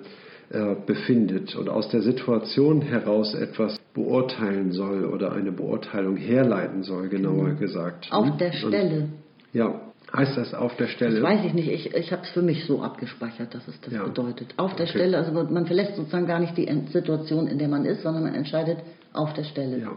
[0.85, 7.51] befindet und aus der Situation heraus etwas beurteilen soll oder eine Beurteilung herleiten soll, genauer
[7.55, 8.07] gesagt.
[8.11, 8.37] auf Hm?
[8.37, 9.09] der Und- Stelle.
[9.53, 9.81] ja,
[10.15, 11.19] heißt das auf der Stelle?
[11.19, 11.67] Das weiß ich nicht.
[11.69, 14.03] Ich, ich habe es für mich so abgespeichert, dass es das Ja.
[14.03, 14.53] bedeutet.
[14.57, 14.97] Auf der Okay.
[14.99, 18.35] Stelle, also man verlässt sozusagen gar nicht die Situation, in der man ist, sondern man
[18.35, 18.77] entscheidet
[19.13, 19.79] auf der Stelle.
[19.79, 19.91] Ja.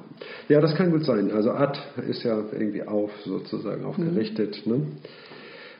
[0.48, 1.30] ja, das kann gut sein.
[1.32, 1.78] Also ad
[2.08, 4.64] ist ja irgendwie auf, sozusagen aufgerichtet.
[4.66, 4.82] Ne?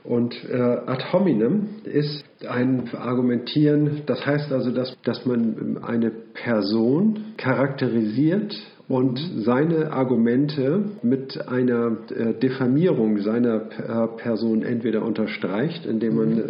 [0.09, 7.34] Und äh, ad hominem ist ein Argumentieren, das heißt also, dass, dass man eine Person
[7.36, 8.56] charakterisiert
[8.88, 16.42] und seine Argumente mit einer äh, Diffamierung seiner äh, Person entweder unterstreicht, indem man äh,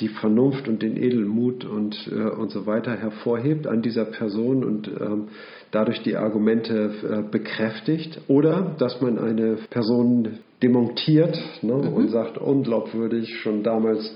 [0.00, 4.88] die Vernunft und den Edelmut und, äh, und so weiter hervorhebt an dieser Person und
[4.88, 5.28] ähm,
[5.72, 8.18] dadurch die Argumente äh, bekräftigt.
[8.28, 14.12] Oder dass man eine Person demontiert ne, und sagt unglaubwürdig schon damals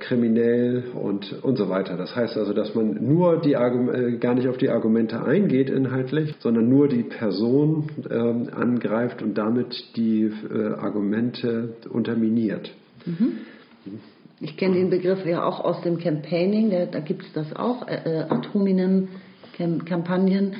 [0.00, 1.96] kriminell und, und so weiter.
[1.96, 5.70] Das heißt also, dass man nur die Argum äh, gar nicht auf die Argumente eingeht
[5.70, 12.70] inhaltlich, sondern nur die Person ähm, angreift und damit die äh, Argumente unterminiert.
[14.40, 17.86] Ich kenne den Begriff ja auch aus dem Campaigning, da, da gibt es das auch,
[17.88, 19.08] äh, äh, ad hominem
[19.84, 20.54] Kampagnen.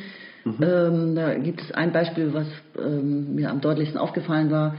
[0.60, 4.74] Ähm, da gibt es ein Beispiel, was ähm, mir am deutlichsten aufgefallen war,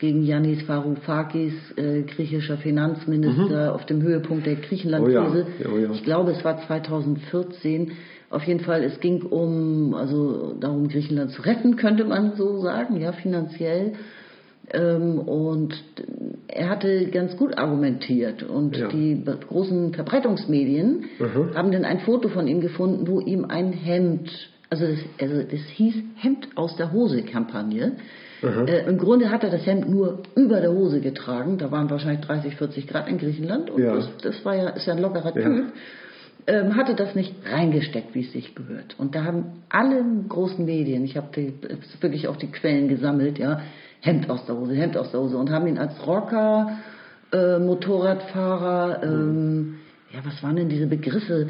[0.00, 5.46] gegen Yannis Varoufakis, äh, griechischer Finanzminister, auf dem Höhepunkt der Griechenland-Krise.
[5.46, 5.90] Oh ja, oh ja.
[5.92, 7.92] Ich glaube, es war 2014.
[8.30, 12.98] Auf jeden Fall, es ging um, also darum, Griechenland zu retten, könnte man so sagen,
[12.98, 13.92] ja, finanziell.
[14.72, 15.74] Ähm, und
[16.48, 18.42] er hatte ganz gut argumentiert.
[18.42, 18.88] Und Ja.
[18.88, 21.04] die großen Verbreitungsmedien
[21.54, 24.30] haben dann ein Foto von ihm gefunden, wo ihm ein Hemd,
[24.70, 27.96] also das, also das hieß Hemd aus der Hose-Kampagne.
[28.42, 31.58] Äh, Im Grunde hat er das Hemd nur über der Hose getragen.
[31.58, 33.70] Da waren wahrscheinlich 30, 40 Grad in Griechenland.
[33.70, 33.94] Und Ja.
[33.94, 35.42] das, das war ja, ist ja ein lockerer Ja.
[35.42, 35.64] Typ
[36.46, 38.98] ähm, hatte das nicht reingesteckt, wie es sich gehört.
[38.98, 41.28] Und da haben alle großen Medien, ich habe
[42.00, 43.60] wirklich auch die Quellen gesammelt, ja,
[44.00, 46.78] Hemd aus der Hose, Hemd aus der Hose und haben ihn als Rocker,
[47.32, 49.76] äh, Motorradfahrer, ähm,
[50.12, 51.48] ja, was waren denn diese Begriffe?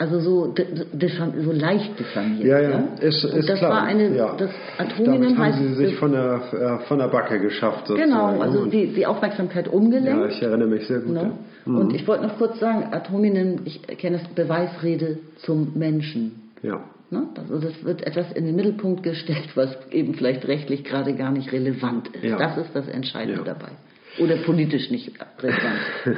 [0.00, 2.44] Also so, so leicht diffamiert.
[2.44, 3.70] Ja, ja, ist, Und ist das klar.
[3.72, 4.36] war eine, ja.
[4.36, 7.88] das Damit Atominen haben heißt, sie sich von der, äh, von der Backe geschafft.
[7.88, 8.10] Sozusagen.
[8.10, 10.08] genau, also die, die Aufmerksamkeit umgelenkt.
[10.20, 11.14] ja, ich erinnere mich sehr gut.
[11.14, 11.32] Ne?
[11.66, 11.72] Ja.
[11.72, 16.50] Und ich wollte noch kurz sagen, ad hominem, ich kenne das Beweisrede zum Menschen.
[16.62, 16.80] ja.
[17.10, 17.22] Ne?
[17.38, 21.50] Also das wird etwas in den Mittelpunkt gestellt, was eben vielleicht rechtlich gerade gar nicht
[21.52, 22.22] relevant ist.
[22.22, 22.36] Ja.
[22.36, 23.54] Das ist das Entscheidende Ja.
[23.54, 23.72] dabei.
[24.20, 25.78] Oder politisch nicht relevant.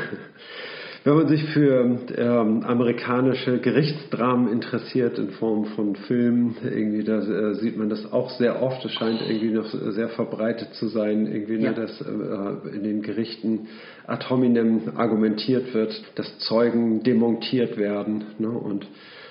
[1.02, 7.54] Wenn man sich für ähm, amerikanische Gerichtsdramen interessiert in Form von Filmen, irgendwie da äh,
[7.54, 8.84] sieht man das auch sehr oft.
[8.84, 11.70] Es scheint irgendwie noch sehr verbreitet zu sein, irgendwie, Ja.
[11.70, 13.68] ne, dass äh, in den Gerichten
[14.06, 18.24] ad hominem argumentiert wird, dass Zeugen demontiert werden.
[18.38, 18.86] Ne, und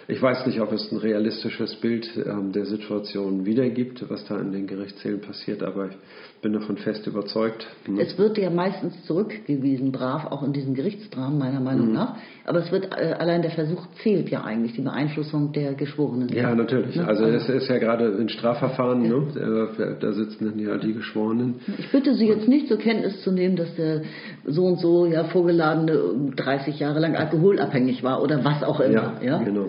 [0.10, 4.52] ich weiß nicht, ob es ein realistisches Bild ähm, der Situation wiedergibt, was da in
[4.52, 5.98] den Gerichtssälen passiert, aber ich
[6.42, 7.68] bin davon fest überzeugt.
[7.88, 8.02] ne.
[8.02, 11.66] Es wird ja meistens zurückgewiesen, brav, auch in diesen Gerichtsdramen, meiner Mhm.
[11.66, 12.16] Meinung nach.
[12.46, 16.30] Aber es wird, äh, allein der Versuch zählt ja eigentlich, die Beeinflussung der Geschworenen.
[16.30, 16.96] Ja, natürlich.
[16.96, 17.08] Ne?
[17.08, 19.28] Also es ist ja gerade in Strafverfahren, ne?
[19.78, 21.56] da, da sitzen dann ja die Geschworenen.
[21.78, 24.02] Ich bitte Sie jetzt nicht zur Kenntnis zu nehmen, dass der
[24.46, 29.22] so und so ja vorgeladene 30 Jahre lang alkoholabhängig war oder was auch immer.
[29.22, 29.68] Ja, genau.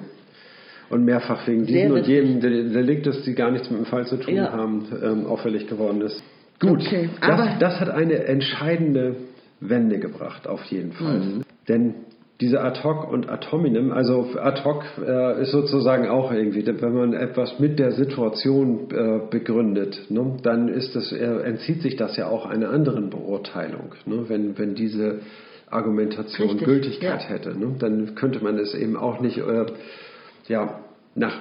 [0.90, 4.16] Und mehrfach wegen diesem und jedem De- Deliktes, die gar nichts mit dem Fall zu
[4.18, 4.52] tun Ja.
[4.52, 6.22] haben, ähm, auffällig geworden ist.
[6.60, 9.16] Gut, Okay, das, das hat eine entscheidende
[9.60, 11.20] Wende gebracht, auf jeden Fall.
[11.20, 11.42] Mhm.
[11.68, 11.94] Denn
[12.40, 16.94] diese ad hoc und ad hominem, also ad hoc äh, ist sozusagen auch irgendwie, wenn
[16.94, 22.16] man etwas mit der Situation äh, begründet, ne, dann ist das, äh, entzieht sich das
[22.16, 23.94] ja auch einer anderen Beurteilung.
[24.06, 25.20] Ne, wenn, wenn diese
[25.70, 27.28] Argumentation Richtig, Gültigkeit ja.
[27.28, 29.66] hätte, ne, dann könnte man es eben auch nicht äh,
[30.50, 30.80] ja,
[31.14, 31.38] nach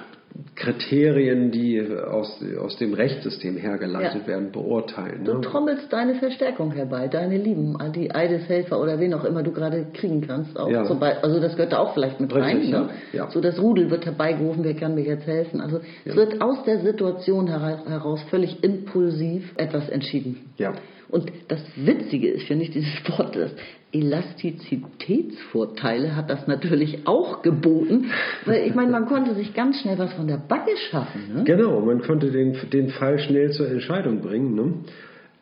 [0.54, 4.26] Kriterien, die aus, aus dem Rechtssystem hergeleitet Ja.
[4.28, 5.24] werden, beurteilen.
[5.24, 5.40] Du Ne?
[5.40, 10.20] trommelst deine Verstärkung herbei, deine Lieben, die Eideshelfer oder wen auch immer du gerade kriegen
[10.20, 10.56] kannst.
[10.58, 10.82] Auch Ja.
[10.82, 12.56] also das gehört da auch vielleicht mit rein.
[12.58, 12.90] Richtig, Ne?
[13.12, 13.28] ja.
[13.30, 15.60] So das Rudel wird herbeigerufen, wer kann mir jetzt helfen.
[15.60, 20.50] Also es wird aus der Situation hera- heraus völlig impulsiv etwas entschieden.
[20.58, 20.74] Ja.
[21.08, 23.50] Und das Witzige ist, finde ich, dieses Wort, das
[23.92, 28.06] Elastizitätsvorteile hat das natürlich auch geboten,
[28.46, 31.34] weil ich meine, man konnte sich ganz schnell was von der Backe schaffen.
[31.34, 31.44] Ne?
[31.44, 34.54] Genau, man konnte den, den Fall schnell zur Entscheidung bringen.
[34.54, 34.74] Ne?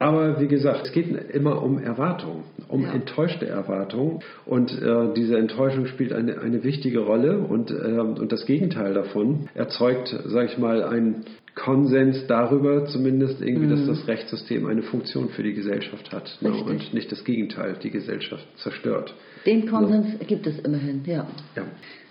[0.01, 2.93] Aber wie gesagt, es geht immer um Erwartungen, um Ja.
[2.93, 4.21] enttäuschte Erwartungen.
[4.47, 7.39] Und äh, diese Enttäuschung spielt eine, eine wichtige Rolle.
[7.39, 11.25] Und, äh, und das Gegenteil davon erzeugt, sage ich mal, einen
[11.59, 16.39] Konsens darüber zumindest irgendwie, dass das Rechtssystem eine Funktion für die Gesellschaft hat.
[16.41, 16.51] Ne?
[16.51, 16.63] Mhm.
[16.63, 19.13] Und nicht das Gegenteil, die Gesellschaft zerstört.
[19.45, 21.27] Den Konsens gibt es immerhin, ja.
[21.57, 21.65] Ja.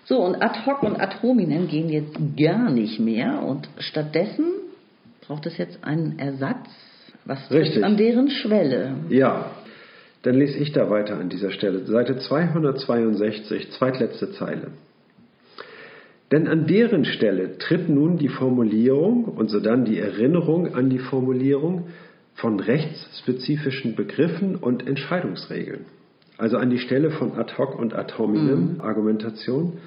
[0.05, 4.45] So, und ad hoc und ad hominem gehen jetzt gar nicht mehr und stattdessen
[5.21, 6.67] braucht es jetzt einen Ersatz.
[7.25, 7.83] Was Richtig.
[7.83, 8.95] an deren Schwelle?
[9.09, 9.51] Ja,
[10.23, 11.85] dann lese ich da weiter an dieser Stelle.
[11.85, 14.71] Seite 262, zweitletzte Zeile.
[16.31, 21.87] Denn an deren Stelle tritt nun die Formulierung und sodann die Erinnerung an die Formulierung
[22.35, 25.85] von rechtsspezifischen Begriffen und Entscheidungsregeln.
[26.37, 29.79] Also an die Stelle von ad hoc und ad hominem Argumentation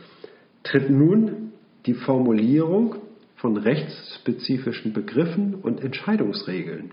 [0.62, 1.52] tritt nun
[1.86, 2.96] die Formulierung
[3.36, 6.90] von rechtsspezifischen Begriffen und Entscheidungsregeln.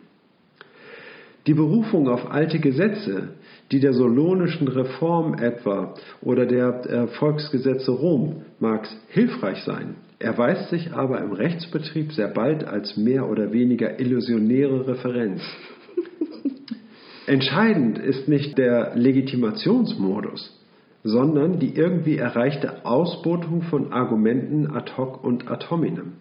[1.48, 3.30] Die Berufung auf alte Gesetze,
[3.72, 10.94] die der solonischen Reform etwa oder der äh, Volksgesetze Rom mag hilfreich sein, erweist sich
[10.94, 15.42] aber im Rechtsbetrieb sehr bald als mehr oder weniger illusionäre Referenz.
[17.28, 20.58] Entscheidend ist nicht der Legitimationsmodus,
[21.04, 26.14] sondern die irgendwie erreichte Ausbotung von Argumenten ad hoc und ad hominem.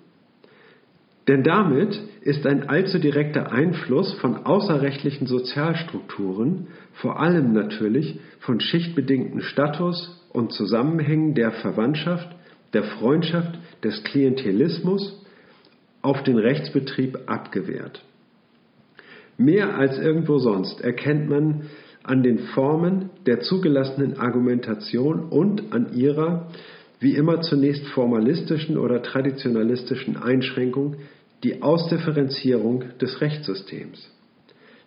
[1.28, 9.40] Denn damit ist ein allzu direkter Einfluss von außerrechtlichen Sozialstrukturen, vor allem natürlich von schichtbedingten
[9.40, 12.28] Status und Zusammenhängen der Verwandtschaft,
[12.72, 15.24] der Freundschaft, des Klientelismus
[16.02, 18.02] auf den Rechtsbetrieb abgewehrt.
[19.38, 21.62] Mehr als irgendwo sonst erkennt man
[22.02, 26.48] an den Formen der zugelassenen Argumentation und an ihrer,
[27.00, 30.96] wie immer zunächst formalistischen oder traditionalistischen Einschränkung,
[31.42, 34.10] die Ausdifferenzierung des Rechtssystems.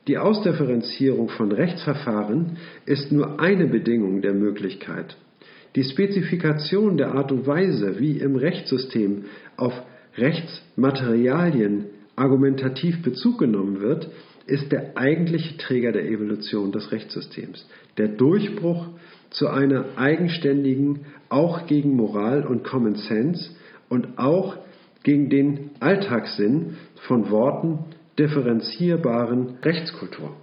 [0.07, 5.15] Die Ausdifferenzierung von Rechtsverfahren ist nur eine Bedingung der Möglichkeit.
[5.75, 9.25] Die Spezifikation der Art und Weise, wie im Rechtssystem
[9.55, 9.73] auf
[10.17, 11.85] Rechtsmaterialien
[12.15, 14.09] argumentativ Bezug genommen wird,
[14.47, 17.67] ist der eigentliche Träger der Evolution des Rechtssystems.
[17.97, 18.87] Der Durchbruch
[19.29, 23.51] zu einer eigenständigen, auch gegen Moral und Common Sense
[23.89, 24.57] und auch
[25.09, 27.79] gegen den Alltagssinn von Worten
[28.19, 30.33] differenzierbaren Rechtskultur.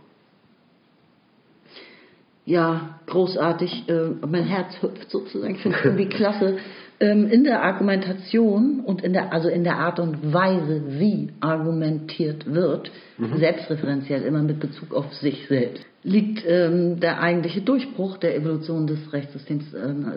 [2.44, 3.88] Ja, großartig.
[3.88, 5.54] Äh, mein Herz hüpft sozusagen.
[5.54, 6.58] Ich finde es irgendwie klasse.
[6.98, 12.52] Ähm, in der Argumentation und in der, also in der Art und Weise, wie argumentiert
[12.52, 12.90] wird,
[13.36, 19.12] selbstreferenziell immer mit Bezug auf sich selbst, liegt ähm, der eigentliche Durchbruch der Evolution des
[19.12, 19.64] Rechtssystems,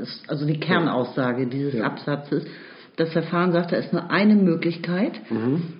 [0.01, 1.83] ist also die Kernaussage dieses Ja.
[1.83, 2.45] Absatzes.
[2.99, 5.13] Das Verfahren sagt, da ist nur eine Möglichkeit,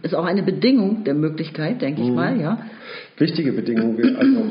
[0.03, 2.59] ist auch eine Bedingung der Möglichkeit, denke ich mal, ja.
[3.17, 4.45] Wichtige Bedingung, also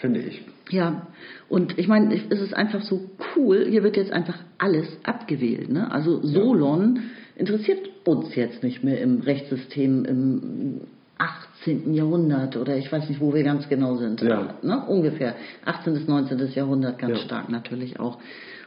[0.00, 0.42] finde ich.
[0.68, 1.06] Ja,
[1.48, 5.70] und ich meine, es ist einfach so cool, hier wird jetzt einfach alles abgewählt.
[5.70, 5.90] Ne?
[5.90, 7.00] Also Solon
[7.34, 10.80] interessiert uns jetzt nicht mehr im Rechtssystem im
[11.16, 11.94] 18.
[11.94, 14.20] Jahrhundert oder ich weiß nicht, wo wir ganz genau sind.
[14.20, 14.54] Ja.
[14.62, 14.84] Ne?
[14.86, 15.94] Ungefähr 18.
[15.94, 16.38] bis 19.
[16.54, 17.24] Jahrhundert ganz Ja.
[17.24, 18.18] stark natürlich auch.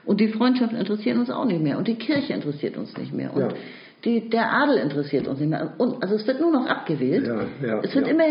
[0.05, 3.33] Und die Freundschaften interessieren uns auch nicht mehr und die Kirche interessiert uns nicht mehr
[3.33, 3.47] und Ja.
[4.03, 5.73] die, der Adel interessiert uns nicht mehr.
[5.77, 7.25] Und, also es wird nur noch abgewählt.
[7.27, 8.23] Ja, ja, es wird immer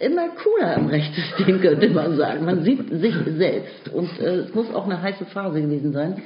[0.00, 2.44] immer cooler im Rechtssystem, könnte man sagen.
[2.44, 3.92] Man sieht sich selbst.
[3.92, 6.22] Und äh, es muss auch eine heiße Phase gewesen sein,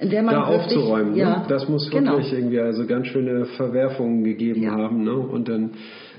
[0.00, 1.14] in der man da wirklich, aufzuräumen.
[1.14, 1.44] Ja, ne?
[1.48, 2.12] Das muss genau.
[2.12, 4.70] wirklich irgendwie also ganz schöne Verwerfungen gegeben Ja.
[4.72, 5.04] haben.
[5.04, 5.12] Ne?
[5.12, 5.72] Und dann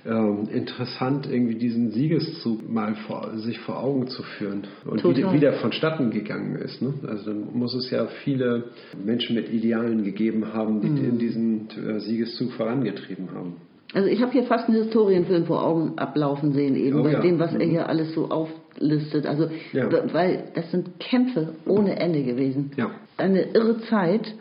[0.05, 5.33] ähm, interessant, irgendwie diesen Siegeszug mal vor, sich vor Augen zu führen und wie, Total.
[5.33, 6.81] wie der vonstatten gegangen ist.
[6.81, 6.93] Ne?
[7.07, 8.65] Also dann muss es ja viele
[9.03, 11.09] Menschen mit Idealen gegeben haben, die Mhm.
[11.09, 13.55] in diesen äh, Siegeszug vorangetrieben haben.
[13.93, 17.21] Also ich habe hier fast einen Historienfilm vor Augen ablaufen sehen, eben Oh bei ja.
[17.21, 17.69] dem, was er Mhm.
[17.71, 19.25] hier alles so auflistet.
[19.25, 19.89] Also, Ja.
[20.13, 22.71] weil das sind Kämpfe ohne Ende gewesen.
[22.77, 22.91] Ja.
[23.17, 24.33] Eine irre Zeit.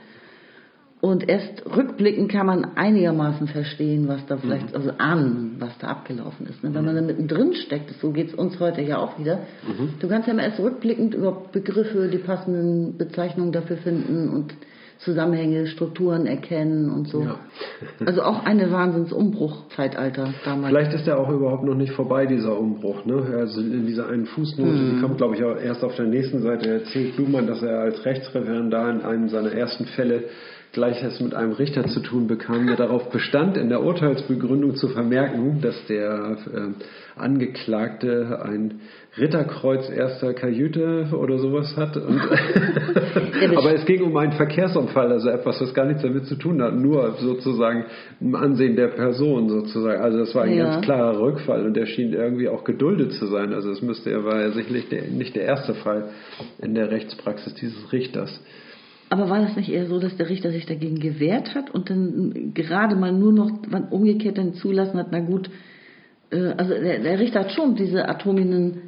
[1.01, 4.41] Und erst rückblickend kann man einigermaßen verstehen, was da Mhm.
[4.41, 6.65] vielleicht, also ahnen, was da abgelaufen ist.
[6.65, 6.75] ne?
[6.75, 9.39] Wenn man da mittendrin steckt, so geht es uns heute ja auch wieder.
[9.67, 9.91] Mhm.
[10.01, 14.55] Du kannst ja immer erst rückblickend überhaupt Begriffe, die passenden Bezeichnungen dafür finden und
[14.99, 17.23] Zusammenhänge, Strukturen erkennen und so.
[17.23, 17.37] Ja.
[18.05, 20.69] Also auch eine Wahnsinnsumbruch-Zeitalter damals.
[20.75, 23.05] Vielleicht ist er auch überhaupt noch nicht vorbei, dieser Umbruch.
[23.05, 23.23] Ne?
[23.37, 24.97] Also in dieser einen Fußnote, Mhm.
[24.97, 28.05] die kommt, glaube ich, auch erst auf der nächsten Seite, erzählt Blumann, dass er als
[28.05, 30.25] Rechtsreferendar in einem seiner ersten Fälle
[30.73, 34.89] gleich es mit einem Richter zu tun bekam, der darauf bestand, in der Urteilsbegründung zu
[34.89, 38.81] vermerken, dass der äh, Angeklagte ein
[39.19, 41.97] Ritterkreuz erster Kajüte oder sowas hat.
[43.57, 46.75] Aber es ging um einen Verkehrsunfall, also etwas, was gar nichts damit zu tun hat,
[46.77, 47.87] nur sozusagen
[48.21, 50.01] im Ansehen der Person sozusagen.
[50.01, 50.71] Also das war ein Ja.
[50.71, 53.53] ganz klarer Rückfall und der schien irgendwie auch geduldet zu sein.
[53.53, 56.11] Also es müsste, er war ja sicherlich der, nicht der erste Fall
[56.63, 58.41] in der Rechtspraxis dieses Richters.
[59.11, 62.53] Aber war das nicht eher so, dass der Richter sich dagegen gewehrt hat und dann
[62.55, 63.51] gerade mal nur noch
[63.91, 65.51] umgekehrt dann zulassen hat, na gut,
[66.31, 68.83] äh, also der, der Richter hat schon diese atominen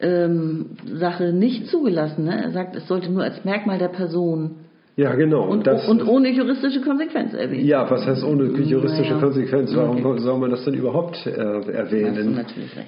[0.00, 2.24] ähm, Sache nicht zugelassen.
[2.24, 2.42] Ne?
[2.42, 4.56] Er sagt, es sollte nur als Merkmal der Person
[5.00, 5.42] Ja, genau.
[5.52, 7.64] und, das, und ohne juristische Konsequenz erwähnt.
[7.64, 9.20] ja, was heißt ohne juristische Naja.
[9.24, 9.74] Konsequenz?
[9.74, 10.20] Warum Okay.
[10.20, 12.38] soll man das denn überhaupt äh, erwähnen,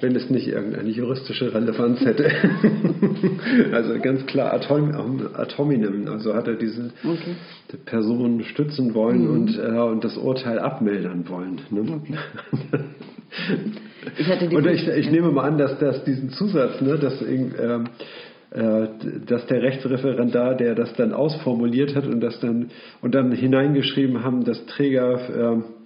[0.01, 2.29] wenn es nicht irgendeine juristische Relevanz hätte?
[3.73, 7.33] also ganz klar Atom, Atominem, also hat er diese Okay.
[7.71, 11.61] die Person stützen wollen und, äh, und das Urteil abmildern wollen.
[11.71, 12.01] Ne?
[14.19, 17.19] Ich hatte die Und ich, ich nehme mal an, dass das diesen Zusatz, ne, dass,
[17.21, 17.89] irgend- ähm, äh,
[18.53, 22.69] dass der Rechtsreferendar, der das dann ausformuliert hat und das dann
[23.01, 25.82] und dann hineingeschrieben haben, dass Träger äh,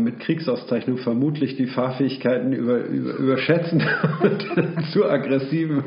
[0.00, 3.82] mit Kriegsauszeichnung vermutlich die Fahrfähigkeiten über, über, überschätzen
[4.22, 4.46] und
[4.92, 5.84] zu aggressiven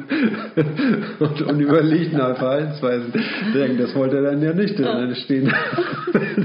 [1.19, 3.11] und unüberlegten Verhaltensweisen
[3.53, 3.77] denken.
[3.79, 5.51] Das wollte er dann ja nicht drin stehen.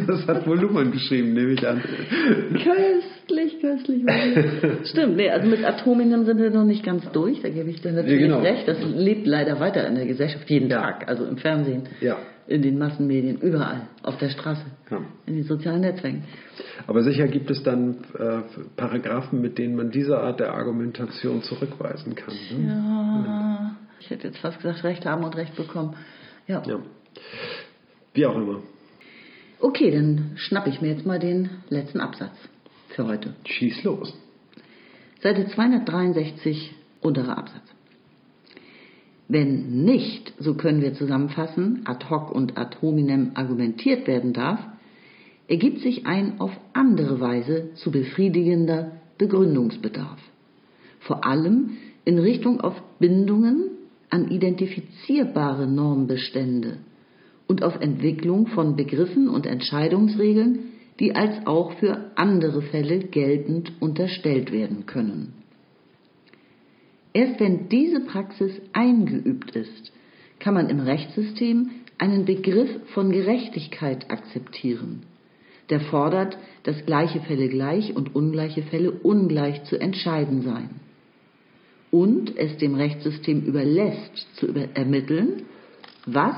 [0.06, 1.80] Das hat wohl Luhmann geschrieben, nehme ich an.
[2.52, 4.02] Köstlich, köstlich.
[4.90, 7.92] Stimmt, nee, also mit Atominen sind wir noch nicht ganz durch, da gebe ich dir
[7.92, 8.40] natürlich Ja, genau.
[8.40, 8.66] recht.
[8.66, 12.16] Das lebt leider weiter in der Gesellschaft, jeden Tag, also im Fernsehen, Ja.
[12.46, 14.64] in den Massenmedien, überall, auf der Straße,
[15.26, 16.24] in den sozialen Netzwerken.
[16.86, 18.40] Aber sicher gibt es dann äh,
[18.76, 22.34] Paragraphen, mit denen man diese Art der Argumentation zurückweisen kann.
[22.50, 23.24] Ne?
[23.26, 25.96] Ja, ich hätte jetzt fast gesagt, Recht haben und Recht bekommen.
[26.46, 26.62] Ja.
[26.66, 26.80] Ja.
[28.14, 28.62] Wie auch immer.
[29.60, 32.36] Okay, dann schnappe ich mir jetzt mal den letzten Absatz
[32.90, 33.34] für heute.
[33.44, 34.14] Schieß los.
[35.20, 37.64] Seite 263, unterer Absatz.
[39.28, 44.60] Wenn nicht, so können wir zusammenfassen, ad hoc und ad hominem argumentiert werden darf,
[45.48, 50.20] ergibt sich ein auf andere Weise zu befriedigender Begründungsbedarf.
[51.00, 53.70] Vor allem in Richtung auf Bindungen
[54.10, 56.78] an identifizierbare Normbestände
[57.46, 60.60] und auf Entwicklung von Begriffen und Entscheidungsregeln,
[61.00, 65.32] die als auch für andere Fälle geltend unterstellt werden können.
[67.12, 69.92] Erst wenn diese Praxis eingeübt ist,
[70.40, 75.02] kann man im Rechtssystem einen Begriff von Gerechtigkeit akzeptieren,
[75.70, 80.88] der fordert, dass gleiche Fälle gleich und ungleiche Fälle ungleich zu entscheiden seien
[81.90, 85.44] und es dem Rechtssystem überlässt zu über ermitteln,
[86.06, 86.36] was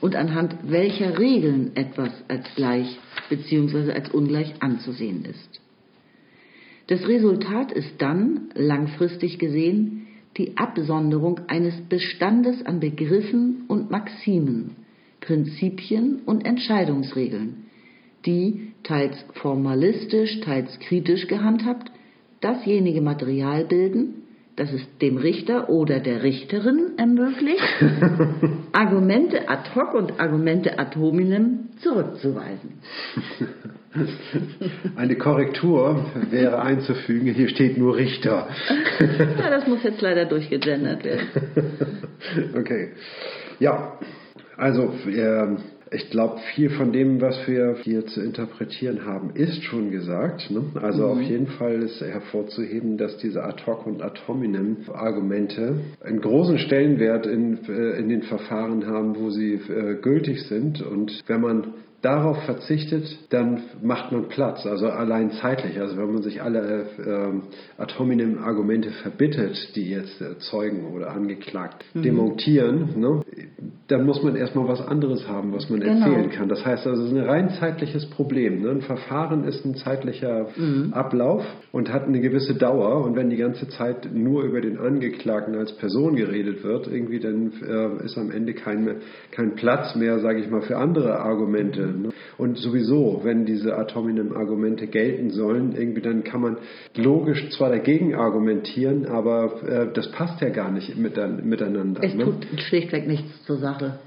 [0.00, 2.98] und anhand welcher Regeln etwas als gleich
[3.28, 3.92] bzw.
[3.92, 5.60] als ungleich anzusehen ist.
[6.88, 10.06] Das Resultat ist dann, langfristig gesehen,
[10.36, 14.76] die Absonderung eines Bestandes an Begriffen und Maximen,
[15.20, 17.66] Prinzipien und Entscheidungsregeln,
[18.24, 21.92] die, teils formalistisch, teils kritisch gehandhabt,
[22.40, 24.22] dasjenige Material bilden,
[24.56, 27.62] das es dem Richter oder der Richterin ermöglicht,
[28.72, 32.72] Argumente ad hoc und Argumente ad hominem zurückzuweisen.
[34.96, 38.48] Eine Korrektur wäre einzufügen, hier steht nur Richter.
[39.38, 41.28] Ja, das muss jetzt leider durchgegendert werden.
[42.54, 42.90] Okay.
[43.60, 43.96] Ja,
[44.56, 45.58] also ähm,
[45.90, 50.50] ich glaube, viel von dem, was wir hier zu interpretieren haben, ist schon gesagt.
[50.50, 50.62] Ne?
[50.80, 56.20] Also auf jeden Fall ist hervorzuheben, dass diese ad hoc und ad hominem Argumente einen
[56.20, 60.82] großen Stellenwert in, äh, in den Verfahren haben, wo sie äh, gültig sind.
[60.82, 65.80] Und wenn man darauf verzichtet, dann macht man Platz, also allein zeitlich.
[65.80, 71.84] Also wenn man sich alle äh, atominen Argumente verbittet, die jetzt äh, Zeugen oder angeklagt
[71.94, 72.02] mhm.
[72.02, 73.22] demontieren, ne,
[73.88, 76.06] dann muss man erstmal was anderes haben, was man genau.
[76.06, 76.48] erzählen kann.
[76.48, 78.62] Das heißt also, es ist ein rein zeitliches Problem.
[78.62, 78.70] Ne?
[78.70, 80.92] Ein Verfahren ist ein zeitlicher mhm.
[80.92, 83.04] Ablauf und hat eine gewisse Dauer.
[83.04, 87.52] Und wenn die ganze Zeit nur über den Angeklagten als Person geredet wird, irgendwie dann
[87.66, 88.98] äh, ist am Ende kein,
[89.32, 91.87] kein Platz mehr, sage ich mal, für andere Argumente.
[91.92, 92.08] Ne?
[92.36, 96.56] Und sowieso, wenn diese atominen Argumente gelten sollen, irgendwie dann kann man
[96.96, 102.02] logisch zwar dagegen argumentieren, aber äh, das passt ja gar nicht miteinander.
[102.02, 102.24] Es ne?
[102.24, 103.98] tut schlichtweg nichts zur Sache.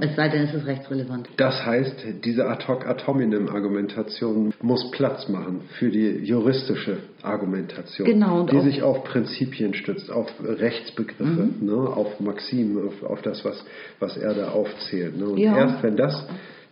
[0.00, 1.30] Es sei denn, es ist rechtsrelevant.
[1.38, 9.02] Das heißt, diese Ad-hoc-Ad-hominem-Argumentation muss Platz machen für die juristische Argumentation, genau, die sich auf
[9.04, 11.66] Prinzipien stützt, auf Rechtsbegriffe, mhm.
[11.66, 13.64] ne, auf Maximen, auf, auf, das, was,
[13.98, 15.16] was er da aufzählt.
[15.16, 15.24] Ne.
[15.24, 15.56] Und ja.
[15.56, 16.22] erst wenn das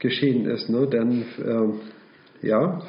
[0.01, 1.75] geschehen ist, ne, dann ähm,
[2.43, 2.81] ja,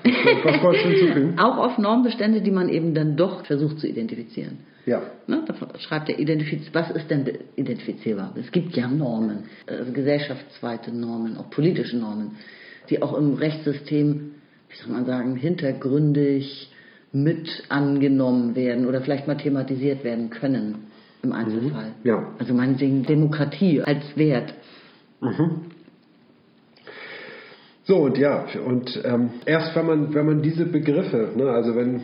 [0.43, 1.33] was wolltest du hinzufügen?
[1.39, 4.59] Auch auf Normbestände, die man eben dann doch versucht zu identifizieren.
[4.85, 5.01] Ja.
[5.27, 6.17] Ne, da schreibt er,
[6.73, 8.33] was ist denn identifizierbar?
[8.39, 12.37] Es gibt ja Normen, also gesellschaftsweite Normen, auch politische Normen,
[12.89, 14.31] die auch im Rechtssystem,
[14.69, 16.71] wie soll man sagen, hintergründig
[17.11, 20.87] mit angenommen werden oder vielleicht mal thematisiert werden können
[21.23, 21.89] im Einzelfall.
[21.89, 22.07] Mhm.
[22.07, 22.27] Ja.
[22.39, 24.53] Also meinetwegen Demokratie als Wert.
[25.19, 25.70] Mhm.
[27.91, 31.99] So und ja, und ähm, erst wenn man, wenn man diese Begriffe, ne, also wenn,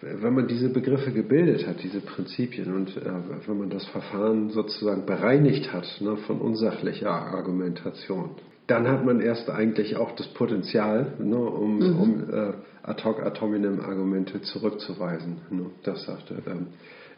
[0.00, 3.12] wenn man diese Begriffe gebildet hat, diese Prinzipien und äh,
[3.46, 8.30] wenn man das Verfahren sozusagen bereinigt hat ne, von unsachlicher Argumentation,
[8.66, 12.00] dann hat man erst eigentlich auch das Potenzial, ne, um, mhm.
[12.00, 12.52] um äh,
[12.82, 15.36] ad hoc atominem Argumente zurückzuweisen.
[15.50, 16.66] Ne, das sagte, ähm,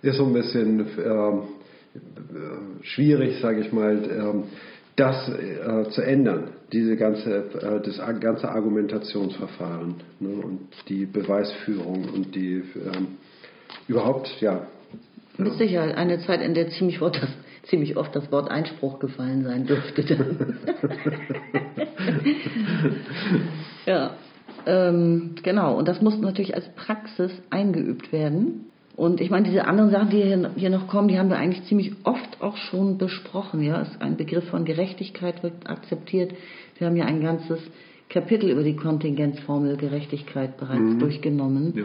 [0.03, 1.43] ist so ein bisschen ähm,
[1.95, 4.45] äh, schwierig, sage ich mal, ähm,
[4.99, 12.35] das äh, zu ändern, diese ganze, äh, das ganze Argumentationsverfahren ne, und die Beweisführung und
[12.35, 13.19] die ähm,
[13.87, 14.67] überhaupt, ja.
[15.37, 17.31] Mit Sicherheit eine Zeit, in der ziemlich oft das,
[17.69, 20.03] ziemlich oft das Wort Einspruch gefallen sein dürfte.
[23.87, 24.17] ja,
[24.67, 25.79] ähm, genau.
[25.79, 28.65] Und das muss natürlich als Praxis eingeübt werden.
[28.99, 31.93] Und ich meine, diese anderen Sachen, die hier noch kommen, die haben wir eigentlich ziemlich
[32.03, 33.63] oft auch schon besprochen.
[33.63, 36.33] Ja, ein Begriff von Gerechtigkeit wird akzeptiert.
[36.79, 37.61] Wir haben ja ein ganzes
[38.09, 40.99] Kapitel über die Kontingenzformel Gerechtigkeit bereits mhm.
[40.99, 41.75] durchgenommen.
[41.77, 41.85] Ja.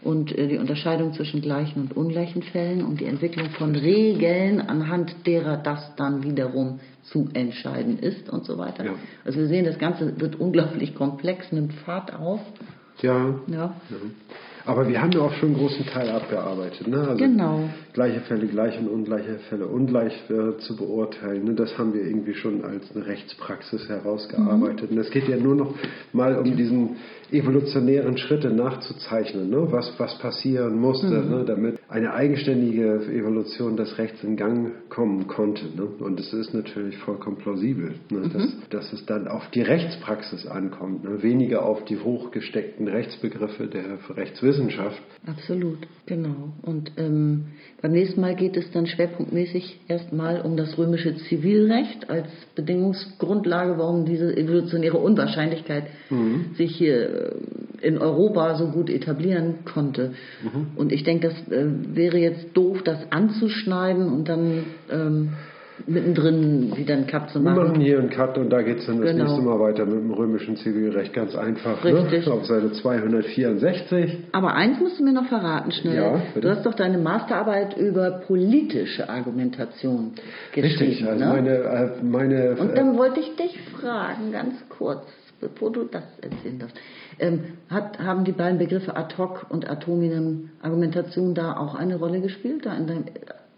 [0.00, 5.14] Und äh, die Unterscheidung zwischen gleichen und ungleichen Fällen und die Entwicklung von Regeln, anhand
[5.26, 8.86] derer das dann wiederum zu entscheiden ist und so weiter.
[8.86, 8.94] Ja.
[9.26, 12.40] Also wir sehen, das Ganze wird unglaublich komplex, nimmt Fahrt auf.
[13.02, 13.34] Ja.
[13.48, 13.74] ja.
[13.90, 13.96] ja.
[14.66, 16.86] Aber wir haben ja auch schon einen großen Teil abgearbeitet.
[16.88, 16.98] Ne?
[16.98, 17.68] Also genau.
[17.94, 21.44] Gleiche Fälle gleich und ungleiche Fälle ungleich äh, zu beurteilen.
[21.44, 21.54] Ne?
[21.54, 24.90] Das haben wir irgendwie schon als eine Rechtspraxis herausgearbeitet.
[24.90, 24.96] Mhm.
[24.96, 25.74] Und es geht ja nur noch
[26.12, 26.96] mal um diesen
[27.30, 29.68] evolutionären Schritte nachzuzeichnen, ne?
[29.70, 31.30] was, was passieren musste, mhm.
[31.30, 31.44] ne?
[31.44, 35.64] damit eine eigenständige Evolution des Rechts in Gang kommen konnte.
[35.76, 35.84] Ne?
[35.84, 38.18] Und es ist natürlich vollkommen plausibel, ne?
[38.18, 38.32] mhm.
[38.32, 41.22] dass, dass es dann auf die Rechtspraxis ankommt, ne?
[41.22, 45.00] weniger auf die hochgesteckten Rechtsbegriffe der Rechtswissenschaft.
[45.26, 46.52] Absolut, genau.
[46.62, 47.46] Und ähm,
[47.84, 54.06] beim nächsten Mal geht es dann schwerpunktmäßig erstmal um das römische Zivilrecht als Bedingungsgrundlage, warum
[54.06, 56.54] diese evolutionäre Unwahrscheinlichkeit mhm.
[56.54, 57.34] sich hier
[57.82, 60.14] äh, in Europa so gut etablieren konnte.
[60.42, 60.68] Mhm.
[60.76, 65.34] Und ich denke, das äh, wäre jetzt doof, das anzuschneiden und dann ähm,
[65.86, 67.56] mittendrin wieder einen Cut zu machen.
[67.56, 69.24] Wir machen hier einen Cut und da geht es dann das genau.
[69.24, 71.12] nächste Mal weiter mit dem römischen Zivilrecht.
[71.12, 71.82] Ganz einfach.
[71.82, 71.94] Ne?
[71.94, 72.26] Richtig.
[72.26, 72.32] Ne?
[72.32, 74.18] Auf Seite 264.
[74.32, 75.96] Aber eins musst du mir noch verraten, schnell.
[75.96, 80.12] Ja, du hast doch deine Masterarbeit über politische Argumentation
[80.52, 80.90] geschrieben.
[80.90, 81.30] Richtig, also ne?
[81.30, 82.56] meine, äh, meine.
[82.58, 85.04] Und dann wollte ich dich fragen, ganz kurz
[85.40, 86.76] bevor du das erzählen darfst.
[87.18, 92.20] Ähm, hat, haben die beiden Begriffe ad hoc und atominem Argumentation da auch eine Rolle
[92.20, 92.64] gespielt?
[92.64, 93.04] Da dein,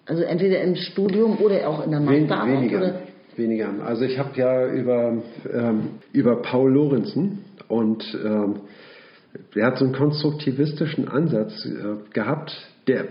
[0.07, 2.61] also entweder im Studium oder auch in der Masterarbeit?
[2.61, 2.79] Weniger.
[2.79, 3.03] Oder?
[3.37, 3.71] weniger.
[3.85, 5.81] Also ich habe ja über, ähm,
[6.13, 8.61] über Paul Lorenzen und ähm,
[9.55, 12.53] der hat so einen konstruktivistischen Ansatz äh, gehabt,
[12.87, 13.07] der,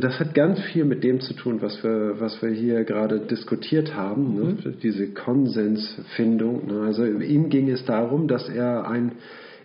[0.00, 3.94] das hat ganz viel mit dem zu tun, was wir, was wir hier gerade diskutiert
[3.94, 4.56] haben, ne?
[4.64, 4.74] mhm.
[4.82, 6.66] diese Konsensfindung.
[6.66, 6.80] Ne?
[6.86, 9.12] Also ihm ging es darum, dass er ein,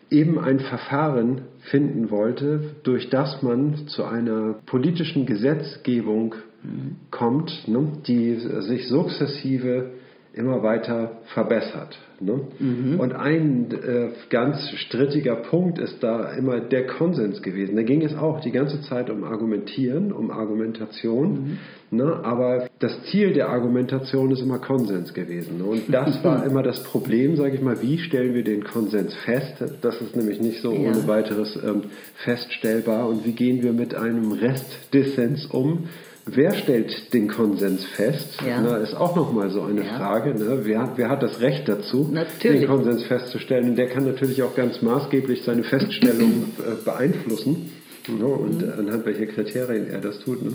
[0.09, 6.95] eben ein Verfahren finden wollte, durch das man zu einer politischen Gesetzgebung mhm.
[7.11, 7.87] kommt, ne?
[8.07, 9.91] die sich sukzessive
[10.33, 11.97] immer weiter verbessert.
[12.19, 12.41] Ne?
[12.57, 12.99] Mhm.
[12.99, 17.75] Und ein äh, ganz strittiger Punkt ist da immer der Konsens gewesen.
[17.75, 21.57] Da ging es auch die ganze Zeit um Argumentieren, um Argumentation.
[21.91, 21.97] Mhm.
[21.97, 22.21] Ne?
[22.23, 25.59] Aber das Ziel der Argumentation ist immer Konsens gewesen.
[25.59, 25.65] Ne?
[25.65, 29.63] Und das war immer das Problem, sage ich mal, wie stellen wir den Konsens fest?
[29.81, 30.79] Das ist nämlich nicht so ja.
[30.79, 31.83] ohne weiteres ähm,
[32.23, 33.07] feststellbar.
[33.07, 35.89] Und wie gehen wir mit einem Restdissens um?
[36.25, 38.41] Wer stellt den Konsens fest?
[38.47, 38.61] Ja.
[38.61, 39.97] Na, ist auch nochmal so eine ja.
[39.97, 40.33] Frage.
[40.33, 40.61] Ne?
[40.63, 42.61] Wer, wer, hat das Recht dazu, natürlich.
[42.61, 43.71] den Konsens festzustellen?
[43.71, 47.71] Und der kann natürlich auch ganz maßgeblich seine Feststellung äh, beeinflussen.
[48.07, 48.25] Ne?
[48.25, 48.73] Und mhm.
[48.77, 50.43] anhand welcher Kriterien er das tut.
[50.43, 50.53] Ne?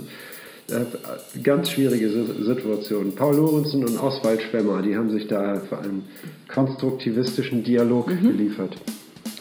[0.71, 3.15] Äh, ganz schwierige Situation.
[3.15, 6.05] Paul Lorenzen und Oswald Schwemmer, die haben sich da für einen
[6.49, 8.23] konstruktivistischen Dialog mhm.
[8.23, 8.77] geliefert.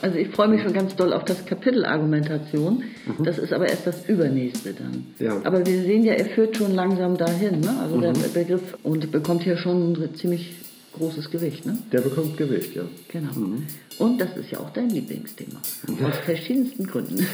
[0.02, 2.84] Also ich freue mich schon ganz doll auf das Kapitel Argumentation.
[3.06, 3.24] Mhm.
[3.24, 5.08] Das ist aber erst das übernächste dann.
[5.20, 5.42] Ja.
[5.44, 7.62] Aber wir sehen ja, er führt schon langsam dahin.
[7.62, 7.76] Ne?
[7.82, 8.02] Also mhm.
[8.02, 10.56] der Begriff und bekommt hier schon ziemlich
[10.98, 11.66] großes Gewicht.
[11.66, 11.78] Ne?
[11.92, 12.84] Der bekommt Gewicht, ja.
[13.08, 13.34] Genau.
[13.34, 13.64] Mhm.
[14.00, 15.60] Und das ist ja auch dein Lieblingsthema.
[16.04, 17.18] Aus verschiedensten Gründen.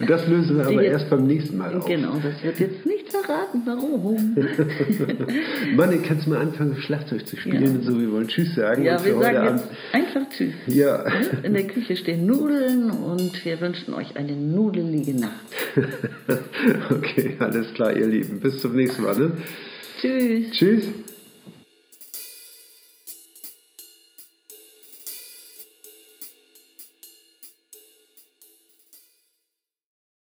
[0.00, 1.84] und das lösen wir aber jetzt, erst beim nächsten Mal auf.
[1.86, 4.36] Genau, das wird jetzt nicht verraten, warum.
[5.76, 7.90] Mann, kannst du mal anfangen, Schlagzeug zu spielen, ja.
[7.90, 8.84] so wir wollen Tschüss sagen.
[8.84, 10.54] Ja, wir sagen jetzt einfach Tschüss.
[10.66, 11.04] Ja.
[11.42, 15.32] In der Küche stehen Nudeln und wir wünschen euch eine nudelige Nacht.
[16.90, 18.38] okay, alles klar, ihr Lieben.
[18.40, 19.18] Bis zum nächsten Mal.
[19.18, 19.32] Ne?
[20.00, 20.50] Tschüss.
[20.52, 20.84] Tschüss.